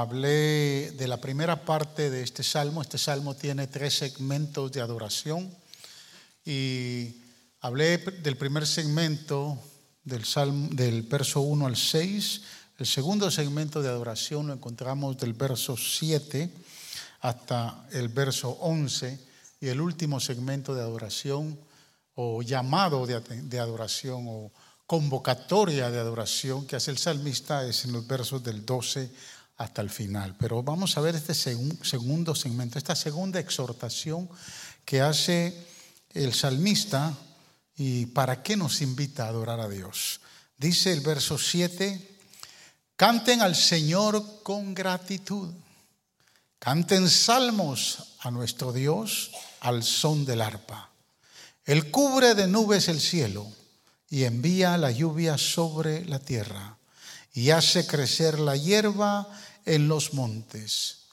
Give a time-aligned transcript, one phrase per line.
[0.00, 2.80] hablé de la primera parte de este salmo.
[2.80, 5.54] Este salmo tiene tres segmentos de adoración
[6.46, 7.16] y
[7.60, 9.58] hablé del primer segmento
[10.02, 12.40] del, salmo, del verso 1 al 6.
[12.78, 16.50] El segundo segmento de adoración lo encontramos del verso 7
[17.20, 19.20] hasta el verso 11
[19.60, 21.58] y el último segmento de adoración
[22.14, 24.52] o llamado de, adoración o
[24.86, 29.10] convocatoria de adoración que hace el salmista es en los versos del 12
[29.62, 30.34] hasta el final.
[30.38, 34.28] Pero vamos a ver este segundo segmento, esta segunda exhortación
[34.84, 35.56] que hace
[36.10, 37.14] el salmista
[37.76, 40.20] y para qué nos invita a adorar a Dios.
[40.58, 42.18] Dice el verso 7,
[42.96, 45.52] canten al Señor con gratitud,
[46.58, 50.90] canten salmos a nuestro Dios al son del arpa.
[51.64, 53.46] Él cubre de nubes el cielo
[54.10, 56.78] y envía la lluvia sobre la tierra
[57.32, 59.28] y hace crecer la hierba
[59.64, 61.06] en los montes.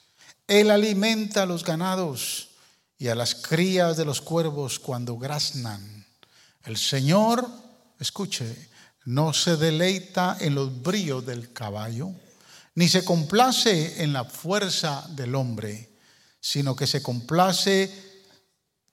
[0.48, 2.49] Él alimenta a los ganados
[2.97, 6.06] y a las crías de los cuervos cuando graznan.
[6.64, 7.47] El Señor,
[8.00, 8.69] escuche,
[9.06, 12.11] no se deleita en los bríos del caballo,
[12.75, 15.89] ni se complace en la fuerza del hombre,
[16.39, 17.91] sino que se complace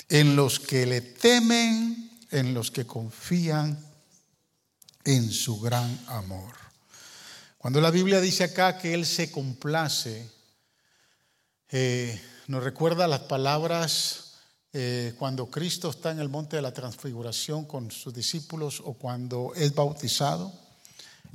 [0.09, 3.79] en los que le temen, en los que confían
[5.05, 6.66] en su gran amor.
[7.67, 10.31] Cuando la Biblia dice acá que Él se complace,
[11.69, 14.35] eh, nos recuerda las palabras
[14.73, 19.53] eh, cuando Cristo está en el monte de la transfiguración con sus discípulos o cuando
[19.57, 20.53] es bautizado.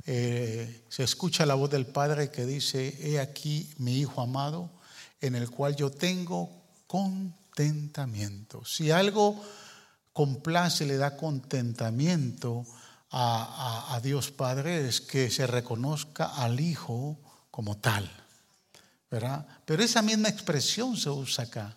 [0.06, 4.70] Eh, se escucha la voz del Padre que dice, he aquí mi Hijo amado,
[5.20, 6.48] en el cual yo tengo
[6.86, 8.64] con contentamiento.
[8.64, 9.38] Si algo
[10.14, 12.64] complace, le da contentamiento
[13.12, 17.18] a, Dios Padre, es que se reconozca al Hijo
[17.50, 18.10] como tal.
[19.10, 19.46] ¿verdad?
[19.66, 21.76] Pero esa misma expresión se usa acá.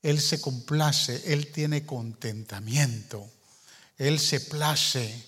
[0.00, 3.28] Él se complace, Él tiene contentamiento,
[3.98, 5.26] Él se place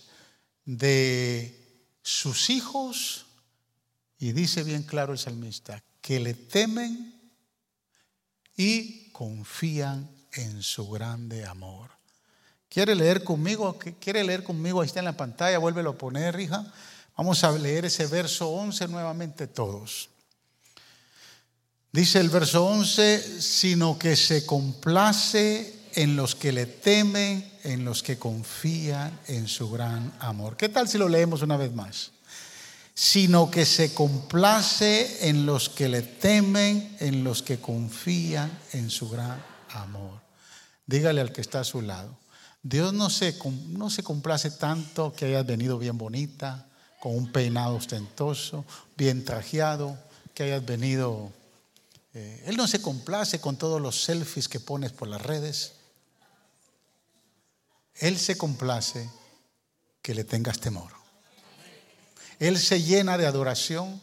[0.64, 3.26] de sus hijos
[4.18, 7.32] y dice bien claro el salmista, que le temen
[8.56, 11.93] y confían en su grande amor.
[12.74, 13.78] ¿Quiere leer conmigo?
[14.00, 14.80] ¿Quiere leer conmigo?
[14.80, 16.66] Ahí está en la pantalla, vuélvelo a poner, hija.
[17.16, 20.08] Vamos a leer ese verso 11 nuevamente todos.
[21.92, 28.02] Dice el verso 11, sino que se complace en los que le temen, en los
[28.02, 30.56] que confían en su gran amor.
[30.56, 32.10] ¿Qué tal si lo leemos una vez más?
[32.96, 39.10] sino que se complace en los que le temen, en los que confían en su
[39.10, 40.20] gran amor.
[40.86, 42.16] Dígale al que está a su lado,
[42.64, 43.38] Dios no se,
[43.68, 46.66] no se complace tanto que hayas venido bien bonita,
[46.98, 48.64] con un peinado ostentoso,
[48.96, 49.98] bien trajeado,
[50.32, 51.30] que hayas venido...
[52.14, 55.74] Eh, él no se complace con todos los selfies que pones por las redes.
[57.96, 59.10] Él se complace
[60.00, 60.90] que le tengas temor.
[62.38, 64.00] Él se llena de adoración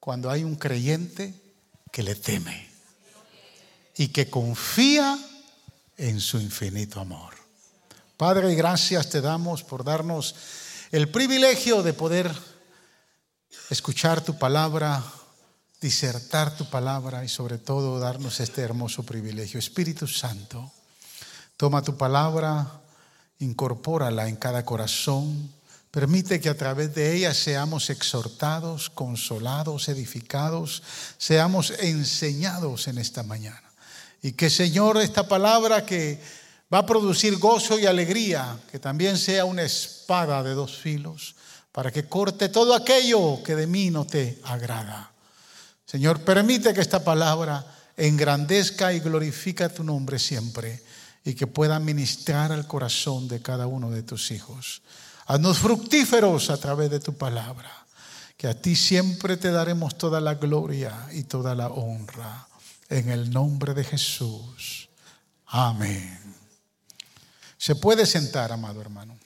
[0.00, 1.32] cuando hay un creyente
[1.92, 2.68] que le teme
[3.96, 5.16] y que confía
[5.96, 7.33] en su infinito amor.
[8.16, 10.34] Padre, gracias te damos por darnos
[10.92, 12.30] el privilegio de poder
[13.70, 15.02] escuchar tu palabra,
[15.80, 19.58] disertar tu palabra y sobre todo darnos este hermoso privilegio.
[19.58, 20.72] Espíritu Santo,
[21.56, 22.80] toma tu palabra,
[23.38, 25.52] incorpórala en cada corazón
[25.94, 30.82] Permite que a través de ella seamos exhortados, consolados, edificados,
[31.18, 33.62] seamos enseñados en esta mañana.
[34.20, 36.20] Y que Señor, esta palabra que
[36.74, 41.36] va a producir gozo y alegría, que también sea una espada de dos filos,
[41.70, 45.12] para que corte todo aquello que de mí no te agrada.
[45.86, 47.64] Señor, permite que esta palabra
[47.96, 50.82] engrandezca y glorifica tu nombre siempre
[51.24, 54.82] y que pueda ministrar al corazón de cada uno de tus hijos.
[55.26, 57.70] Haznos fructíferos a través de tu palabra,
[58.36, 62.48] que a ti siempre te daremos toda la gloria y toda la honra.
[62.88, 64.88] En el nombre de Jesús.
[65.46, 66.33] Amén.
[67.64, 69.18] Se puede sentar, amado hermano.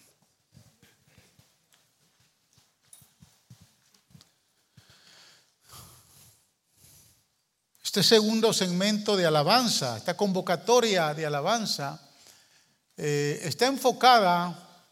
[7.83, 12.01] Este segundo segmento de alabanza, esta convocatoria de alabanza,
[12.97, 14.87] eh, está enfocada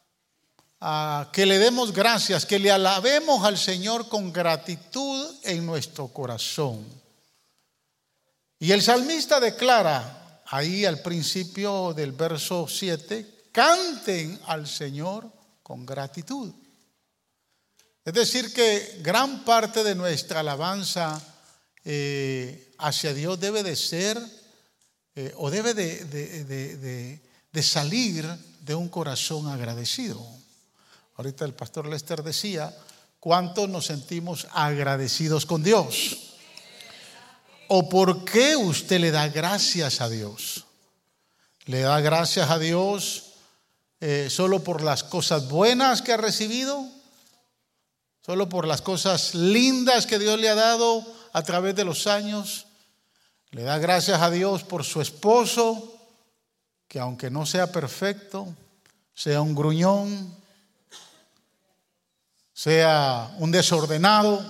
[1.33, 6.85] que le demos gracias, que le alabemos al Señor con gratitud en nuestro corazón.
[8.59, 15.33] Y el salmista declara ahí al principio del verso 7, canten al Señor
[15.63, 16.53] con gratitud.
[18.05, 21.19] Es decir, que gran parte de nuestra alabanza
[21.83, 24.23] eh, hacia Dios debe de ser
[25.15, 27.19] eh, o debe de,
[27.51, 28.27] de salir
[28.61, 30.23] de un corazón agradecido.
[31.15, 32.77] Ahorita el pastor Lester decía,
[33.19, 36.35] ¿cuántos nos sentimos agradecidos con Dios?
[37.69, 40.67] ¿O por qué usted le da gracias a Dios?
[41.65, 43.26] ¿Le da gracias a Dios
[44.01, 46.87] eh, solo por las cosas buenas que ha recibido?
[48.25, 52.67] ¿Solo por las cosas lindas que Dios le ha dado a través de los años?
[53.51, 55.97] ¿Le da gracias a Dios por su esposo,
[56.89, 58.49] que aunque no sea perfecto,
[59.15, 60.37] sea un gruñón,
[62.53, 64.45] sea un desordenado?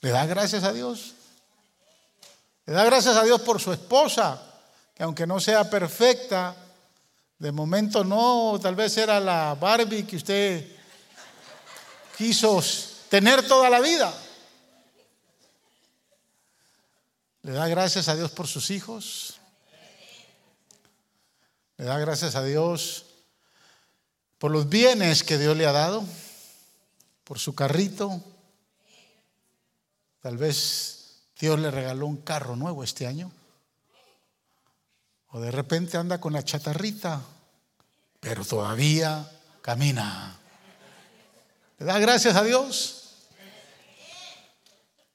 [0.00, 1.14] ¿Le da gracias a Dios?
[2.66, 4.42] Le da gracias a Dios por su esposa,
[4.94, 6.54] que aunque no sea perfecta,
[7.38, 10.76] de momento no, tal vez era la Barbie que usted
[12.16, 12.62] quiso
[13.10, 14.12] tener toda la vida.
[17.42, 19.38] Le da gracias a Dios por sus hijos.
[21.76, 23.04] Le da gracias a Dios
[24.38, 26.04] por los bienes que Dios le ha dado,
[27.24, 28.22] por su carrito.
[30.20, 33.30] Tal vez Dios le regaló un carro nuevo este año.
[35.40, 37.20] De repente anda con la chatarrita,
[38.20, 39.30] pero todavía
[39.60, 40.34] camina.
[41.78, 43.02] ¿Le da gracias a Dios?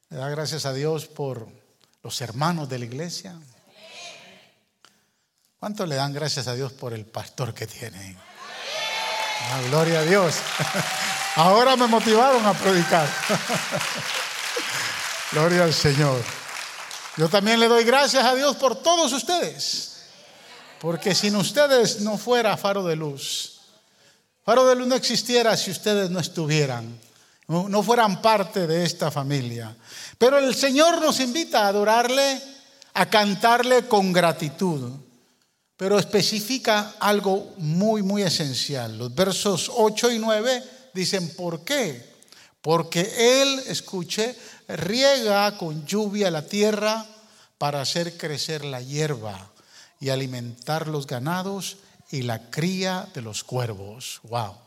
[0.10, 1.48] ¿Le da gracias a Dios por
[2.04, 3.36] los hermanos de la iglesia?
[5.60, 8.18] ¿Cuánto le dan gracias a Dios por el pastor que tienen?
[9.50, 10.36] Ah, gloria a Dios.
[11.36, 13.10] Ahora me motivaron a predicar.
[15.32, 16.22] gloria al Señor.
[17.18, 19.91] Yo también le doy gracias a Dios por todos ustedes.
[20.82, 23.60] Porque sin ustedes no fuera faro de luz.
[24.44, 27.00] Faro de luz no existiera si ustedes no estuvieran,
[27.48, 29.78] no fueran parte de esta familia.
[30.18, 32.42] Pero el Señor nos invita a adorarle,
[32.96, 34.94] a cantarle con gratitud.
[35.78, 38.98] Pero especifica algo muy, muy esencial.
[38.98, 40.64] Los versos 8 y 9
[40.96, 42.04] dicen, ¿por qué?
[42.60, 43.02] Porque
[43.44, 44.36] Él, escuche,
[44.68, 47.06] riega con lluvia la tierra
[47.60, 49.51] para hacer crecer la hierba
[50.02, 51.78] y alimentar los ganados
[52.10, 54.20] y la cría de los cuervos.
[54.24, 54.58] Wow.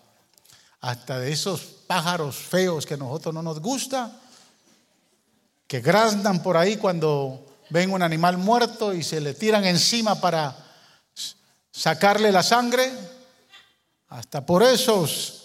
[0.81, 4.21] Hasta de esos pájaros feos que a nosotros no nos gusta,
[5.67, 10.57] que graznan por ahí cuando ven un animal muerto y se le tiran encima para
[11.73, 12.91] sacarle la sangre.
[14.09, 15.43] Hasta por esos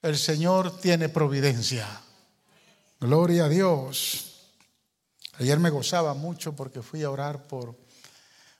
[0.00, 1.86] el Señor tiene providencia.
[2.98, 4.30] Gloria a Dios.
[5.38, 7.83] Ayer me gozaba mucho porque fui a orar por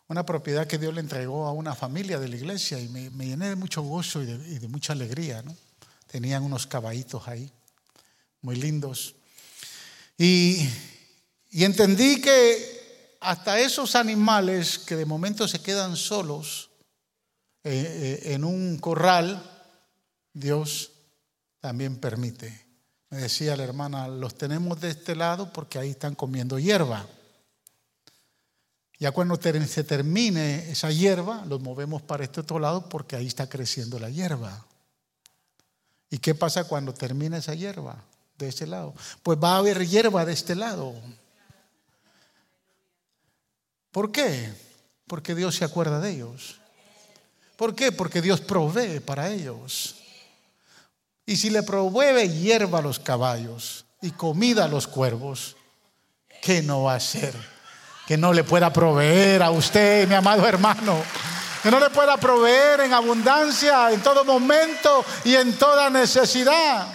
[0.09, 3.49] una propiedad que Dios le entregó a una familia de la iglesia y me, llené
[3.49, 5.43] de mucho gozo y de, mucha alegría.
[5.43, 5.57] ¿no?
[6.07, 7.51] Tenían unos caballitos ahí,
[8.43, 9.15] muy lindos.
[10.19, 10.69] Y,
[11.51, 16.71] entendí que hasta esos animales que de momento se quedan solos
[17.63, 19.43] eh, eh, en un corral,
[20.33, 20.91] Dios
[21.61, 22.67] también permite.
[23.09, 27.07] Me decía la hermana, los tenemos de este lado porque ahí están comiendo hierba.
[29.05, 33.47] Ya cuando se termine esa hierba, los movemos para este otro lado porque ahí está
[33.51, 34.65] creciendo la hierba.
[36.09, 38.03] ¿Y qué pasa cuando termine esa hierba
[38.39, 38.95] de ese lado?
[39.23, 40.95] Pues va a haber hierba de este lado.
[43.91, 44.51] ¿Por qué?
[45.07, 46.59] Porque Dios se acuerda de ellos.
[47.59, 47.93] ¿Por qué?
[47.93, 49.97] Porque Dios provee para ellos.
[51.27, 55.57] Y si le provee hierba a los caballos y comida a los cuervos,
[56.41, 57.54] ¿qué no va a hacer?
[58.07, 61.03] Que no le pueda proveer a usted, mi amado hermano.
[61.63, 66.87] Que no le pueda proveer en abundancia, en todo momento y en toda necesidad.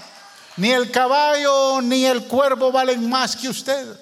[0.58, 4.00] Ni el caballo ni el cuervo valen más que usted.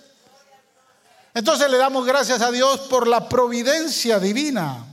[1.33, 4.85] Entonces le damos gracias a Dios por la providencia divina.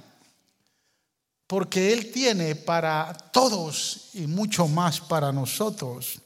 [1.49, 6.21] Porque Él tiene para todos y mucho más para nosotros.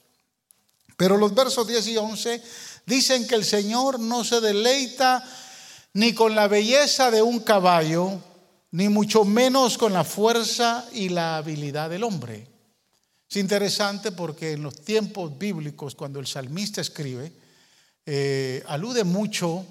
[0.97, 2.43] Pero los versos 10 y 11
[2.85, 5.25] dicen que el Señor no se deleita
[5.99, 8.21] ni con la belleza de un caballo,
[8.71, 12.47] ni mucho menos con la fuerza y la habilidad del hombre.
[13.29, 17.33] Es interesante porque en los tiempos bíblicos, cuando el salmista escribe,
[18.07, 19.67] eh, alude mucho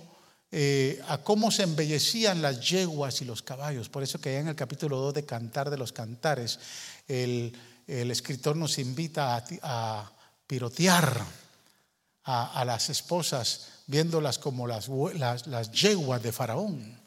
[0.52, 3.88] eh, a cómo se embellecían las yeguas y los caballos.
[3.88, 6.60] Por eso que en el capítulo 2 de Cantar de los Cantares,
[7.08, 7.58] el,
[7.88, 10.12] escritor nos invita a,
[10.46, 11.24] pirotear
[12.26, 14.90] a las esposas viéndolas como las,
[15.48, 17.00] las, yeguas de Faraón.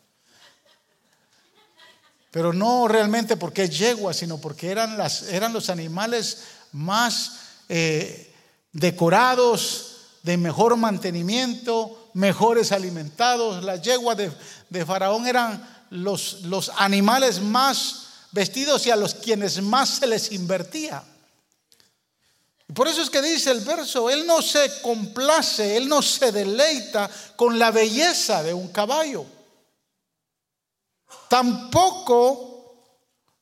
[2.31, 7.33] Pero no realmente porque es yegua, sino porque eran, las, eran los animales más
[7.69, 8.33] eh,
[8.73, 9.87] decorados,
[10.23, 13.63] de mejor mantenimiento, mejores alimentados.
[13.65, 14.17] Las yeguas
[14.69, 20.33] de, Faraón eran los, los animales más vestidos y a los quienes más se les
[20.33, 21.03] invertía.
[22.75, 27.11] Por eso es que dice el verso, Él no se complace, Él no se deleita
[27.37, 29.25] con la belleza de un caballo.
[31.29, 32.50] Tampoco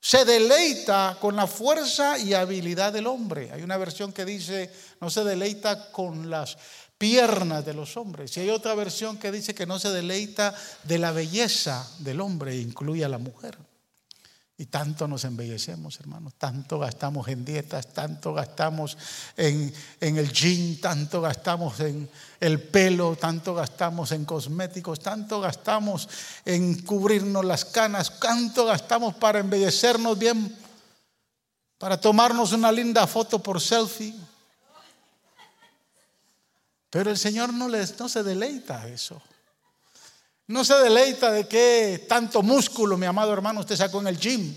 [0.00, 3.50] se deleita con la fuerza y habilidad del hombre.
[3.52, 4.70] Hay una versión que dice,
[5.00, 6.56] no se deleita con las
[6.97, 8.37] piernas de los hombres.
[8.37, 10.54] Y hay otra versión que dice que no se deleita
[10.85, 13.56] de la belleza del hombre, incluye a la mujer.
[14.60, 18.98] Y tanto nos embellecemos, hermanos, tanto gastamos en dietas, tanto gastamos
[19.36, 22.10] en, el gym, tanto gastamos en
[22.40, 26.08] el pelo, tanto gastamos en cosméticos, tanto gastamos
[26.44, 30.58] en cubrirnos las canas, tanto gastamos para embellecernos bien,
[31.78, 34.12] para tomarnos una linda foto por selfie.
[36.90, 39.22] Pero el Señor no, les, no se deleita a eso.
[40.49, 44.55] No se deleita de qué tanto músculo, mi amado hermano, usted sacó en el gym.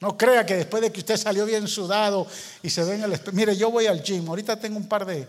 [0.00, 2.26] No crea que después de que usted salió bien sudado
[2.62, 4.26] y se ve en el Mire, yo voy al gym.
[4.26, 5.28] Ahorita tengo un par de,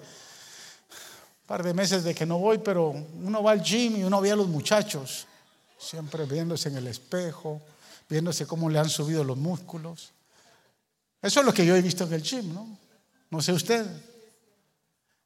[1.45, 4.31] par de meses de que no voy, pero uno va al gym y uno ve
[4.31, 5.27] a los muchachos,
[5.77, 7.61] siempre viéndose en el espejo,
[8.07, 10.11] viéndose cómo le han subido los músculos.
[11.21, 12.77] Eso es lo que yo he visto en el gym, ¿no?
[13.29, 13.85] No sé usted.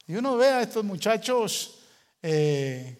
[0.07, 1.74] Y uno ve a estos muchachos
[2.27, 2.97] eh,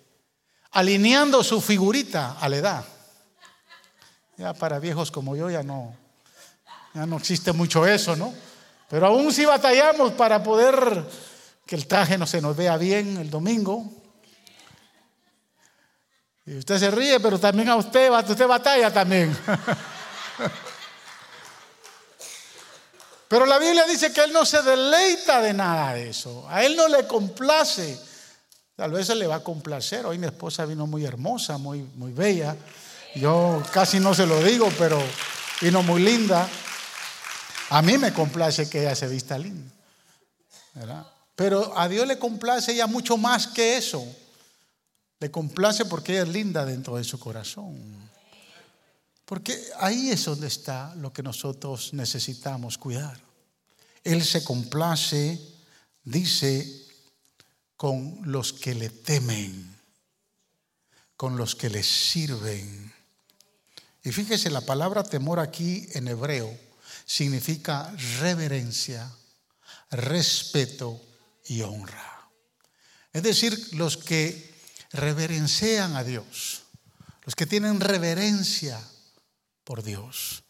[0.74, 2.86] alineando su figurita a la edad.
[4.38, 5.96] Ya para viejos como yo ya no,
[6.94, 8.32] ya no existe mucho eso, ¿no?
[8.88, 11.04] Pero aún si batallamos para poder
[11.66, 13.92] que el traje no se nos vea bien el domingo.
[16.46, 19.36] Y usted se ríe, pero también a usted, usted batalla también.
[23.28, 26.48] Pero la Biblia dice que Él no se deleita de nada de eso.
[26.48, 28.00] A Él no le complace
[28.76, 30.06] Tal vez se le va a complacer.
[30.06, 32.58] Hoy mi esposa vino muy hermosa, muy, muy bella.
[33.16, 35.02] Yo casi no se lo digo, pero
[35.62, 36.50] vino muy linda.
[37.70, 39.72] A mí me complace que ella se vista linda.
[41.38, 44.06] Pero a Dios le complace ella mucho más que eso.
[45.22, 47.78] Le complace porque ella es linda dentro de su corazón.
[49.24, 53.18] Porque ahí es donde está lo que nosotros necesitamos cuidar.
[54.04, 55.40] Él se complace,
[56.04, 56.85] dice
[57.78, 59.76] con los que le temen,
[61.18, 62.94] con los que le sirven.
[64.04, 66.58] Y fíjese, la palabra temor aquí en hebreo
[67.06, 69.12] significa reverencia,
[69.92, 71.02] respeto
[71.46, 72.30] y honra.
[73.14, 74.54] Es decir, los que
[74.92, 76.64] reverencian a Dios,
[77.24, 78.80] los que tienen reverencia
[79.64, 80.44] por Dios,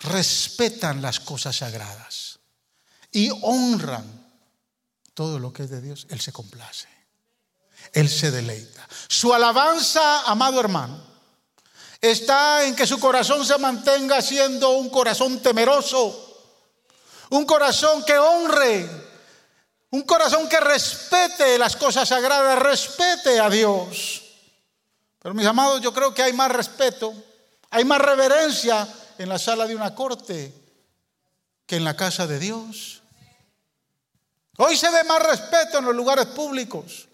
[0.00, 2.38] respetan las cosas sagradas
[3.12, 4.25] y honran
[5.16, 6.86] todo lo que es de Dios, Él se complace.
[7.94, 8.86] Él se deleita.
[9.08, 11.02] Su alabanza, amado hermano,
[12.02, 16.44] está en que su corazón se mantenga siendo un corazón temeroso,
[17.30, 18.90] un corazón que honre,
[19.88, 24.22] un corazón que respete las cosas sagradas, respete a Dios.
[25.22, 27.14] Pero mis amados, yo creo que hay más respeto,
[27.70, 30.52] hay más reverencia en la sala de una corte
[31.64, 33.00] que en la casa de Dios.
[34.58, 37.08] Hoy se ve más respeto en los lugares públicos.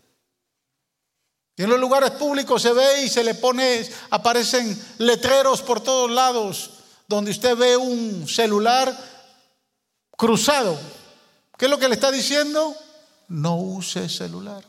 [1.57, 6.11] Y en los lugares públicos se ve y se le pone, aparecen letreros por todos
[6.11, 6.71] lados
[7.07, 8.97] donde usted ve un celular
[10.17, 10.79] cruzado.
[11.59, 12.75] ¿Qué es lo que le está diciendo?
[13.29, 14.65] No use celular.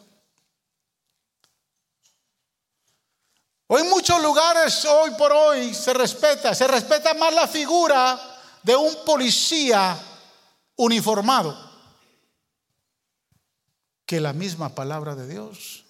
[3.67, 8.19] Hoy en muchos lugares, hoy por hoy, se respeta, se respeta más la figura
[8.61, 9.97] de un policía
[10.75, 11.72] uniformado
[14.05, 15.85] que la misma palabra de Dios.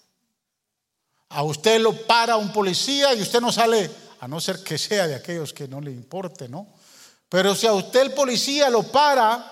[1.30, 3.90] A usted lo para un policía y usted no sale,
[4.20, 6.68] a no ser que sea de aquellos que no le importe, ¿no?
[7.28, 9.44] Pero si a usted el policía lo para,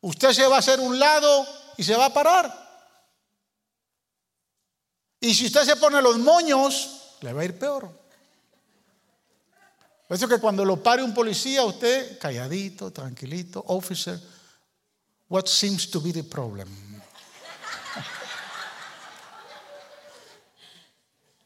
[0.00, 1.46] usted se va a hacer un lado
[1.76, 2.62] y se va a parar.
[5.20, 7.88] Y si usted se pone los moños, le va a ir peor.
[10.08, 14.18] Por eso que cuando lo pare un policía, usted calladito, tranquilito, officer,
[15.28, 16.91] what seems to be the problem?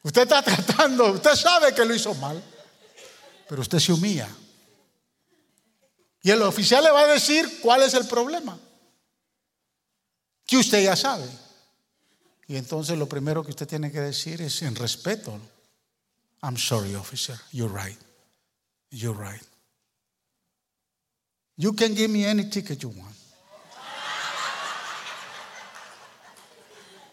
[0.03, 2.41] Usted está tratando, usted sabe que lo hizo mal,
[3.49, 4.29] pero usted se humilla.
[6.23, 8.57] Y el oficial le va a decir cuál es el problema,
[10.47, 11.29] que usted ya sabe.
[12.47, 15.41] Y entonces lo primero que usted tiene que decir es en respeto.
[16.43, 17.37] I'm sorry, officer.
[17.51, 17.99] You're right.
[18.91, 19.43] You're right.
[21.57, 23.16] You can give me any ticket you want.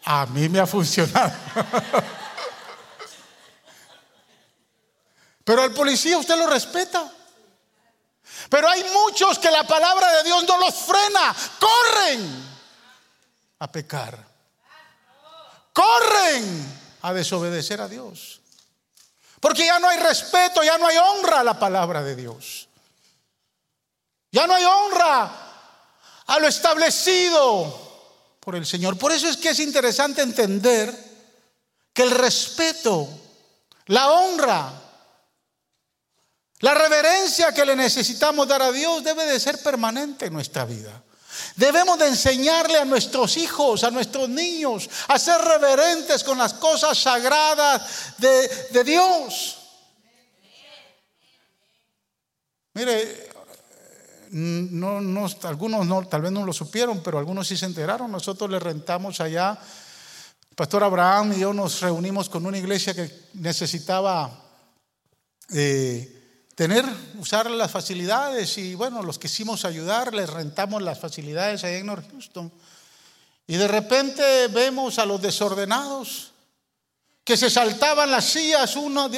[0.04, 1.32] A mí me ha funcionado.
[5.44, 7.10] Pero al policía usted lo respeta.
[8.48, 11.34] Pero hay muchos que la palabra de Dios no los frena.
[11.58, 12.54] Corren
[13.58, 14.26] a pecar.
[15.72, 18.40] Corren a desobedecer a Dios.
[19.40, 22.68] Porque ya no hay respeto, ya no hay honra a la palabra de Dios.
[24.32, 25.30] Ya no hay honra
[26.26, 27.93] a lo establecido
[28.44, 28.98] por el Señor.
[28.98, 30.94] Por eso es que es interesante entender
[31.92, 33.08] que el respeto,
[33.86, 34.72] la honra,
[36.60, 41.02] la reverencia que le necesitamos dar a Dios debe de ser permanente en nuestra vida.
[41.56, 46.98] Debemos de enseñarle a nuestros hijos, a nuestros niños, a ser reverentes con las cosas
[46.98, 49.58] sagradas de, Dios.
[52.74, 53.33] Mire,
[54.34, 58.10] no, algunos no, tal vez no lo supieron, pero algunos sí se enteraron.
[58.10, 59.56] Nosotros le rentamos allá.
[60.50, 64.30] El pastor Abraham y yo nos reunimos con una iglesia que necesitaba
[65.52, 66.84] eh, tener,
[67.18, 72.10] usar las facilidades y bueno, los quisimos ayudar, les rentamos las facilidades ahí en North
[72.10, 72.52] Houston.
[73.46, 76.32] Y de repente vemos a los desordenados
[77.22, 79.08] que se saltaban las sillas, uno,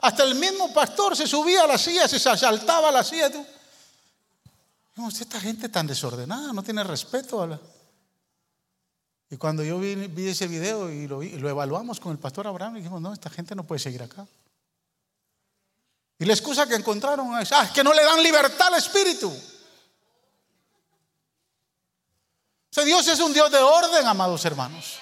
[0.00, 3.32] hasta el mismo pastor se subía a las sillas, se saltaba a las sillas.
[4.96, 7.60] Esta gente tan desordenada, no tiene respeto a la...
[9.28, 12.74] Y cuando yo vi, ese video y lo, y lo evaluamos con el pastor Abraham,
[12.74, 14.26] dijimos, no, esta gente no puede seguir acá.
[16.18, 19.34] Y la excusa que encontraron es, ah, que no le dan libertad al espíritu.
[22.76, 24.98] O Dios es un Dios de orden, amados hermanos.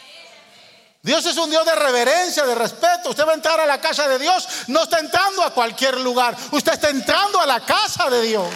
[1.02, 3.10] Dios es un Dios de reverencia, de respeto.
[3.10, 6.36] Usted va a entrar a la casa de Dios, no está entrando a cualquier lugar.
[6.52, 8.48] Usted está entrando a la casa de Dios.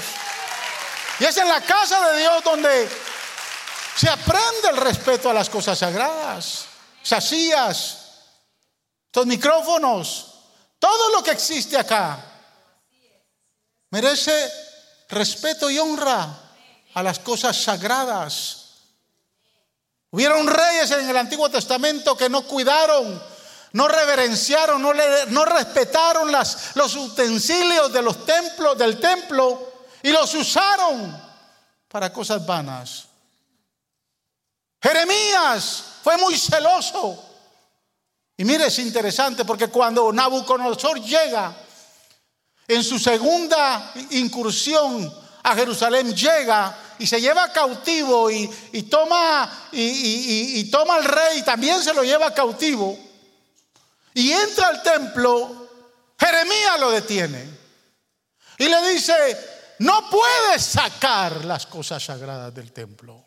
[1.18, 2.88] Y es en la casa de Dios donde
[3.96, 6.66] se aprende el respeto a las cosas sagradas.
[7.02, 7.99] Sacías,
[9.06, 10.35] estos micrófonos,
[10.78, 12.18] todo lo que existe acá
[13.90, 14.52] merece
[15.09, 16.29] respeto y honra
[16.92, 18.64] a las cosas sagradas.
[20.11, 23.22] Hubieron reyes en el Antiguo Testamento que no cuidaron,
[23.72, 24.92] no reverenciaron, no,
[25.29, 31.22] no respetaron las, los utensilios de los templos, del templo y los usaron
[31.88, 33.06] para cosas vanas.
[34.82, 37.22] Jeremías fue muy celoso.
[38.37, 41.54] Y mire, es interesante porque cuando Nabucodonosor llega
[42.68, 48.48] en su segunda incursión a Jerusalén llega y se lleva cautivo y,
[48.90, 52.98] toma, y, y, toma al rey, también se lo lleva cautivo.
[54.14, 55.68] Y entra al templo,
[56.18, 57.48] Jeremías lo detiene.
[58.59, 63.22] Y le dice, no puedes sacar las cosas sagradas del templo.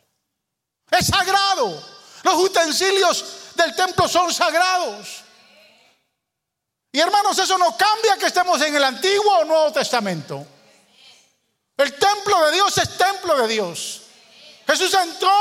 [0.90, 1.82] Es sagrado.
[2.24, 5.24] Los utensilios del templo son sagrados.
[6.92, 10.46] Y hermanos, eso no cambia que estemos en el Antiguo o Nuevo Testamento.
[11.78, 14.02] El templo de Dios es templo de Dios.
[14.66, 15.32] Jesús entró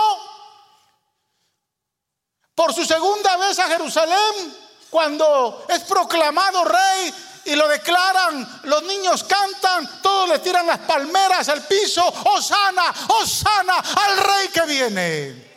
[2.55, 4.57] por su segunda vez a Jerusalén
[4.91, 7.15] cuando es proclamado rey
[7.45, 13.77] y lo declaran, los niños cantan, todos le tiran las palmeras al piso, Osana, Osana
[13.77, 15.49] al rey que viene.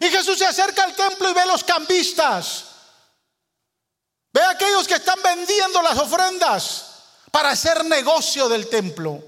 [0.00, 2.70] Y Jesús se acerca al templo y ve los cambistas
[4.32, 6.86] Ve a aquellos que están vendiendo las ofrendas
[7.30, 9.22] para hacer negocio del templo.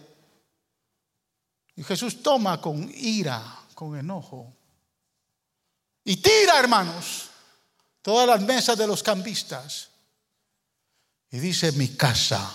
[1.74, 3.42] Y Jesús toma con ira,
[3.74, 4.52] con enojo.
[6.04, 7.30] Y tira, hermanos,
[8.00, 9.88] todas las mesas de los cambistas.
[11.32, 12.52] Y dice, mi casa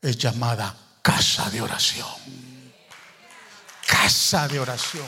[0.00, 2.08] es llamada casa de oración.
[3.86, 5.06] Casa de oración.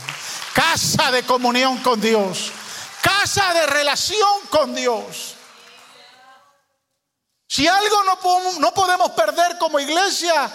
[0.53, 2.53] Casa de comunión con Dios.
[3.01, 5.37] Casa de relación con Dios.
[7.49, 8.05] Si algo
[8.61, 10.51] no podemos, perder como iglesia,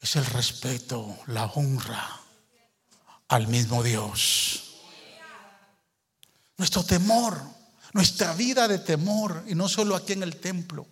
[0.00, 2.20] es el respeto, la honra
[3.28, 4.74] al mismo Dios.
[6.56, 7.40] Nuestro temor,
[7.94, 10.84] nuestra vida de temor, y no solo aquí en el templo,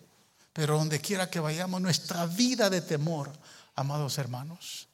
[0.53, 3.29] pero donde quiera que vayamos, nuestra vida de temor,
[3.75, 4.87] amados hermanos,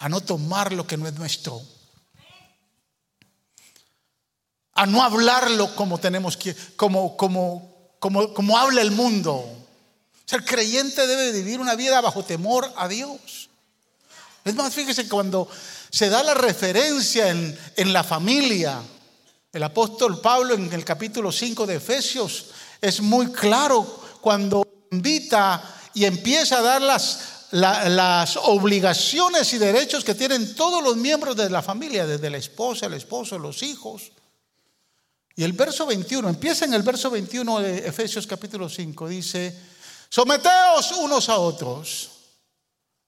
[0.00, 1.62] a no tomar lo que no es nuestro,
[4.74, 9.34] a no hablarlo como tenemos que, como, como, como, habla el mundo.
[9.36, 13.48] O sea, el creyente debe vivir una vida bajo temor a Dios.
[14.44, 15.48] Es más, fíjese, cuando
[15.90, 18.82] se da la referencia en, en la familia,
[19.56, 23.84] el apóstol Pablo en el capítulo 5 de Efesios es muy claro
[24.20, 25.62] cuando invita
[25.94, 31.62] y empieza a dar las, obligaciones y derechos que tienen todos los miembros de la
[31.62, 34.12] familia, desde la esposa, el esposo, los hijos.
[35.34, 39.58] Y el verso 21, empieza en el verso 21 de Efesios capítulo 5, dice,
[40.10, 42.10] someteos unos a otros.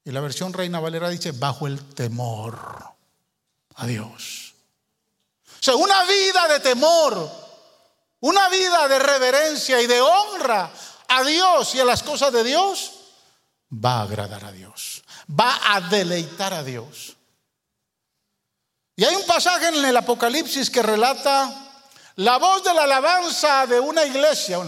[0.03, 2.59] Y la versión Reina Valera dice, bajo el temor
[3.75, 4.48] a Dios.
[5.61, 7.31] O sea, una vida de temor,
[8.21, 10.71] una vida de reverencia y de honra
[11.09, 12.93] a Dios y a las cosas de Dios
[13.73, 17.17] va a agradar a Dios, va a deleitar a Dios.
[18.97, 21.69] Y hay un pasaje en el Apocalipsis que relata
[22.17, 24.59] la voz de la alabanza de una iglesia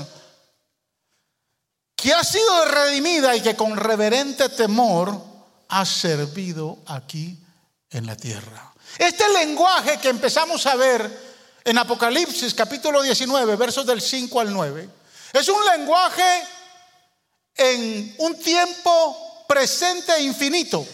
[1.96, 5.20] que ha sido redimida y que con reverente temor
[5.68, 7.38] ha servido aquí
[7.90, 8.72] en la tierra.
[8.98, 11.30] Este lenguaje que empezamos a ver
[11.64, 14.88] en Apocalipsis capítulo 19, versos del 5 al 9,
[15.32, 16.42] es un lenguaje
[17.54, 20.86] en un tiempo presente e infinito.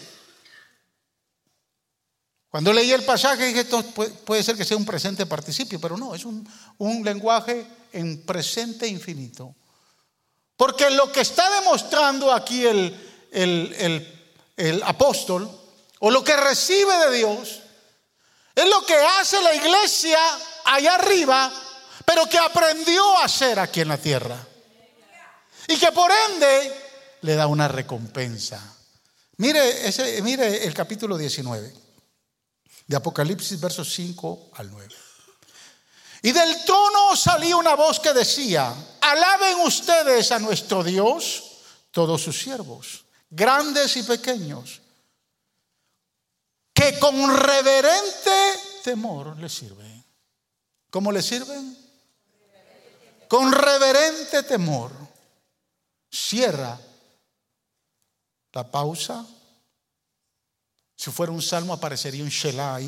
[2.50, 3.82] Cuando leí el pasaje dije, esto
[4.24, 6.48] puede ser que sea un presente participio, pero no, es un,
[7.04, 9.54] lenguaje en presente infinito.
[10.56, 12.96] Porque lo que está demostrando aquí el,
[14.56, 15.65] el apóstol,
[16.00, 17.60] o lo que recibe de Dios,
[18.54, 20.18] es lo que hace la iglesia
[20.64, 21.52] allá arriba,
[22.04, 24.38] pero que aprendió a hacer aquí en la tierra.
[25.68, 26.84] Y que por ende
[27.22, 28.76] le da una recompensa.
[29.38, 31.74] Mire, ese, mire el capítulo 19
[32.86, 34.94] de Apocalipsis, versos 5 al 9.
[36.22, 41.42] Y del trono salía una voz que decía, alaben ustedes a nuestro Dios,
[41.90, 44.80] todos sus siervos, grandes y pequeños,
[46.76, 50.04] que con reverente temor le sirven.
[50.90, 51.74] ¿Cómo le sirven?
[53.28, 54.92] Con reverente temor
[56.10, 56.78] cierra
[58.52, 59.26] la pausa.
[60.94, 62.80] Si fuera un salmo aparecería un Shelah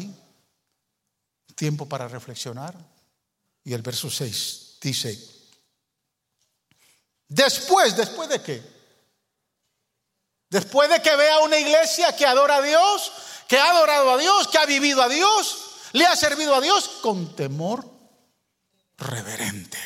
[1.55, 2.75] tiempo para reflexionar.
[3.65, 5.19] Y el verso 6 dice,
[7.27, 8.63] después, después de qué?
[10.51, 13.13] Después de que vea una iglesia que adora a Dios,
[13.49, 15.59] que ha adorado a Dios, que ha vivido a Dios,
[15.93, 17.85] le ha servido a Dios con temor
[18.99, 19.79] reverente.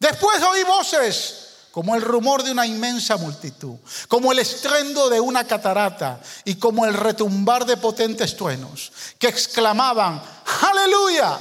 [0.00, 3.76] Después oí voces como el rumor de una inmensa multitud,
[4.08, 10.20] como el estruendo de una catarata y como el retumbar de potentes truenos, que exclamaban,
[10.62, 11.38] aleluya,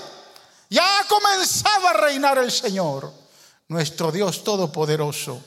[0.69, 3.11] ya ha comenzado a reinar el Señor,
[3.69, 5.41] nuestro Dios Todopoderoso.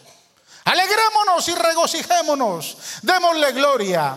[0.64, 4.16] Alegrémonos y regocijémonos, démosle gloria.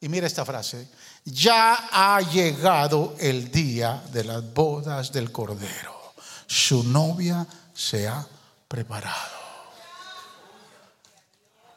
[0.00, 0.88] Y mira esta frase,
[1.24, 6.14] ya ha llegado el día de las bodas del Cordero.
[6.46, 8.26] Su novia se ha
[8.68, 9.42] preparado.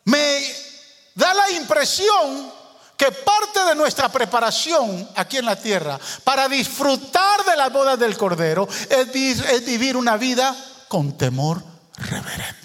[0.06, 0.42] Me
[1.14, 2.52] da la impresión
[2.98, 8.18] que parte de nuestra preparación aquí en la tierra para disfrutar de las bodas del
[8.18, 10.56] Cordero es, vivir una vida
[10.88, 11.64] con temor
[11.98, 12.65] reverente.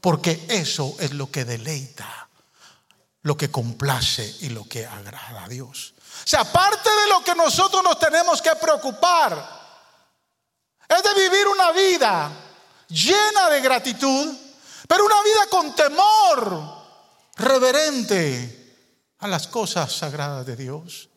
[0.00, 2.28] Porque eso es lo que deleita,
[3.22, 5.94] lo que complace y lo que agrada a Dios.
[6.24, 9.58] O sea, parte de lo que nosotros nos tenemos que preocupar
[10.88, 12.30] es de vivir una vida
[12.88, 14.34] llena de gratitud,
[14.86, 16.78] pero una vida con temor
[17.36, 18.58] reverente
[19.18, 21.08] a las cosas sagradas de Dios.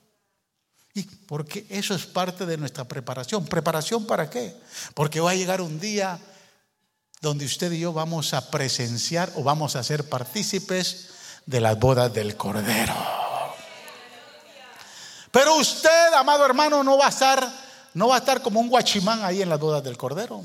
[0.94, 3.46] Y porque eso es parte de nuestra preparación.
[3.46, 4.56] ¿Preparación para qué?
[4.94, 6.20] Porque va a llegar un día
[7.22, 11.10] donde usted y yo vamos a presenciar o vamos a ser partícipes
[11.46, 12.96] de las bodas del Cordero.
[15.30, 17.48] Pero usted, amado hermano, no va a estar
[17.94, 20.42] no va a estar como un guachimán ahí en las bodas del Cordero.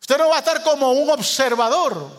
[0.00, 2.10] Usted no va a estar como un observador.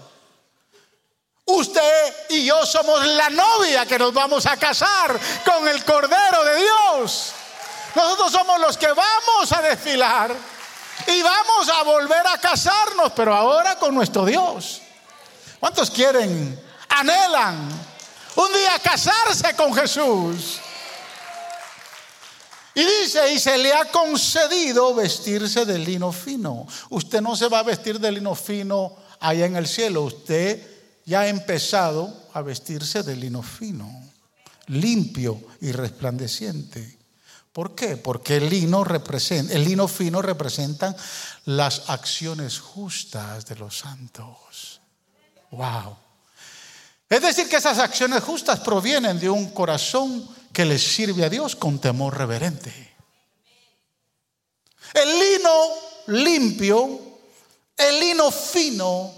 [1.45, 6.55] Usted y yo somos la novia que nos vamos a casar con el Cordero de
[6.55, 7.33] Dios.
[7.93, 10.33] Nosotros somos los que vamos a desfilar
[11.07, 14.81] y vamos a volver a casarnos, pero ahora con nuestro Dios.
[15.59, 17.69] ¿Cuántos quieren, anhelan
[18.35, 20.59] un día casarse con Jesús?
[22.75, 26.65] Y dice, y se le ha concedido vestirse de lino fino.
[26.89, 30.01] Usted no se va a vestir de lino fino allá en el cielo.
[30.01, 30.61] Usted
[31.05, 33.87] ya ha empezado a vestirse de lino fino,
[34.67, 36.92] limpio y resplandeciente.
[37.53, 37.97] ¿Por qué?
[37.97, 40.95] Porque el lino, representa, el lino fino representa
[41.45, 44.81] las acciones justas de los santos.
[45.51, 45.95] Wow.
[47.07, 51.55] Es decir, que esas acciones justas provienen de un corazón que le sirve a Dios
[51.55, 52.95] con temor reverente.
[54.95, 55.65] El lino
[56.07, 56.99] limpio,
[57.77, 59.13] el lino fino,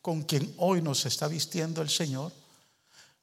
[0.00, 2.32] con quien hoy nos está vistiendo el Señor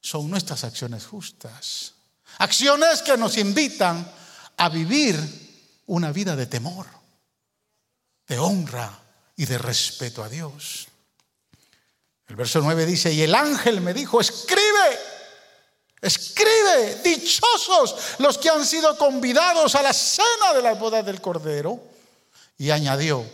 [0.00, 1.94] son nuestras acciones justas.
[2.38, 4.08] Acciones que nos invitan
[4.58, 5.16] a vivir
[5.86, 6.86] una vida de temor,
[8.26, 8.98] de honra
[9.36, 10.88] y de respeto a Dios.
[12.26, 14.98] El verso 9 dice, y el ángel me dijo, escribe,
[16.02, 21.80] escribe, dichosos los que han sido convidados a la cena de la boda del Cordero.
[22.58, 23.24] Y añadió,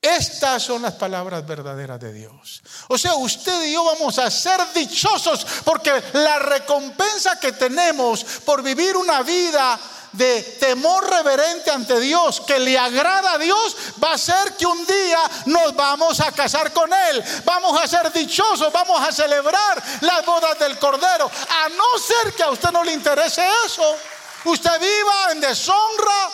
[0.00, 2.62] estas son las palabras verdaderas de Dios.
[2.88, 8.62] O sea, usted y yo vamos a ser dichosos porque la recompensa que tenemos por
[8.62, 9.80] vivir una vida
[10.12, 14.86] de temor reverente ante Dios, que le agrada a Dios, va a ser que un
[14.86, 17.22] día nos vamos a casar con Él.
[17.44, 21.30] Vamos a ser dichosos, vamos a celebrar las bodas del Cordero.
[21.64, 23.96] A no ser que a usted no le interese eso,
[24.44, 26.30] usted viva en deshonra,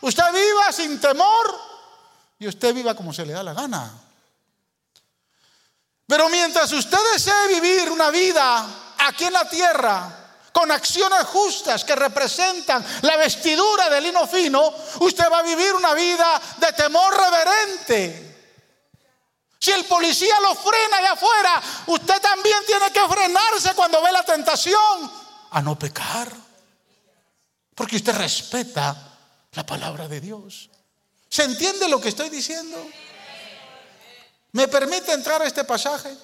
[0.00, 1.60] usted viva sin temor
[2.38, 3.90] y usted viva como se le da la gana.
[6.06, 8.66] Pero mientras usted desee vivir una vida
[8.98, 10.19] aquí en la tierra,
[10.52, 15.94] con acciones justas que representan la vestidura de lino fino, usted va a vivir una
[15.94, 18.30] vida de temor reverente.
[19.58, 24.22] Si el policía lo frena allá afuera, usted también tiene que frenarse cuando ve la
[24.22, 25.10] tentación
[25.50, 26.32] a no pecar.
[27.74, 28.96] Porque usted respeta
[29.52, 30.70] la palabra de Dios.
[31.28, 32.84] ¿Se entiende lo que estoy diciendo?
[34.52, 36.16] ¿Me permite entrar a este pasaje?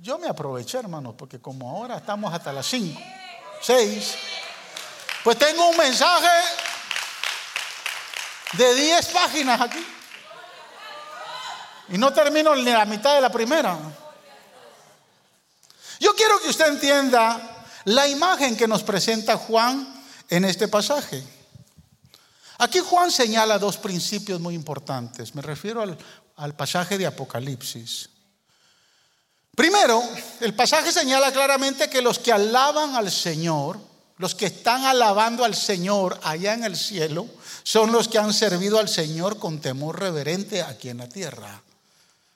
[0.00, 3.00] Yo me aproveché, hermanos, porque como ahora estamos hasta las 5,
[3.62, 4.14] 6,
[5.24, 6.28] pues tengo un mensaje
[8.52, 9.84] de 10 páginas aquí.
[11.88, 13.78] Y no termino ni la mitad de la primera.
[15.98, 21.22] Yo quiero que usted entienda la imagen que nos presenta Juan en este pasaje.
[22.58, 25.34] Aquí Juan señala dos principios muy importantes.
[25.34, 25.82] Me refiero
[26.36, 28.10] al, pasaje de Apocalipsis.
[29.56, 30.02] Primero,
[30.40, 33.80] el pasaje señala claramente que los que alaban al Señor,
[34.18, 37.26] los que están alabando al Señor allá en el cielo,
[37.62, 41.62] son los que han servido al Señor con temor reverente aquí en la tierra.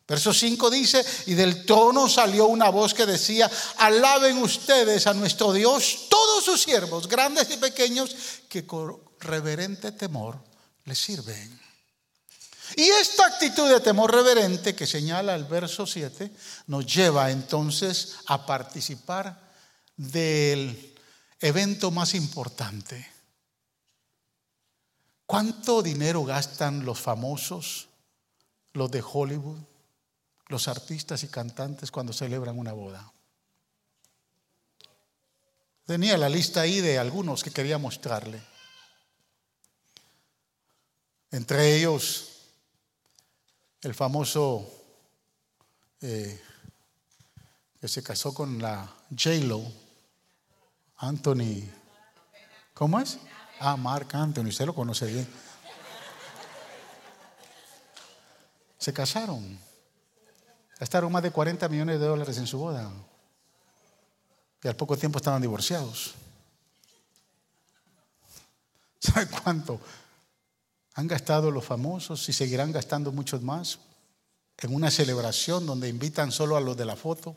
[0.08, 5.52] Verso 5 dice, y del trono salió una voz que decía, alaben ustedes a nuestro
[5.52, 8.16] Dios, todos sus siervos, grandes y pequeños,
[8.48, 8.64] que
[9.20, 10.38] reverente temor
[10.86, 11.60] le sirven.
[12.76, 16.30] Y esta actitud de temor reverente que señala el verso 7
[16.68, 19.50] nos lleva entonces a participar
[19.96, 20.94] del
[21.40, 23.06] evento más importante.
[25.26, 27.88] ¿Cuánto dinero gastan los famosos,
[28.72, 29.58] los de Hollywood,
[30.48, 33.12] los artistas y cantantes cuando celebran una boda?
[35.86, 38.40] Tenía la lista ahí de algunos que quería mostrarle.
[41.32, 42.29] Entre ellos,
[43.82, 44.66] el famoso
[46.00, 46.40] eh,
[47.80, 49.62] que se casó con la J-Lo,
[50.98, 51.62] Anthony.
[52.74, 53.18] ¿Cómo es?
[53.58, 55.28] Ah, Mark Anthony, usted lo conoce bien.
[58.78, 59.58] Se casaron.
[60.78, 62.90] Gastaron más de 40 millones de dólares en su boda.
[64.62, 66.14] Y al poco tiempo estaban divorciados.
[68.98, 69.80] ¿Sabe cuánto?
[71.00, 73.78] Han gastado los famosos y seguirán gastando muchos más
[74.58, 77.34] en una celebración donde invitan solo a los de la foto.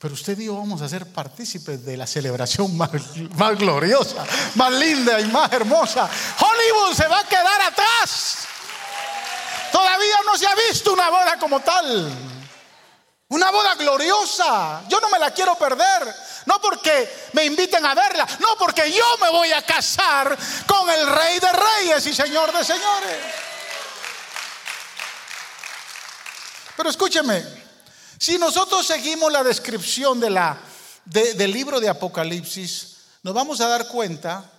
[0.00, 2.90] Pero usted y yo vamos a ser partícipes de la celebración más,
[3.36, 4.26] más, gloriosa,
[4.56, 6.10] más linda y más hermosa.
[6.40, 8.48] Hollywood se va a quedar atrás.
[9.70, 12.12] Todavía no se ha visto una boda como tal.
[13.28, 14.82] Una boda gloriosa.
[14.88, 16.27] Yo no me la quiero perder.
[16.48, 18.26] No porque me inviten a verla.
[18.40, 22.64] No porque yo me voy a casar con el rey de reyes y señor de
[22.64, 23.18] señores.
[26.74, 27.44] Pero escúcheme.
[28.18, 34.50] Si nosotros seguimos la descripción del libro de Apocalipsis, nos vamos a dar cuenta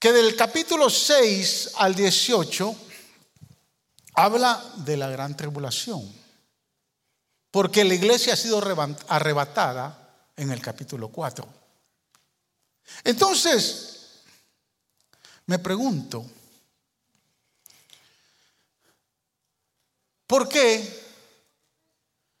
[0.00, 2.76] que del capítulo 6 al 18
[4.14, 6.02] habla de la gran tribulación.
[7.52, 8.60] Porque la iglesia ha sido
[9.06, 10.00] arrebatada
[10.36, 11.46] en el capítulo 4.
[13.04, 14.22] Entonces,
[15.46, 16.24] me pregunto,
[20.26, 21.04] ¿por qué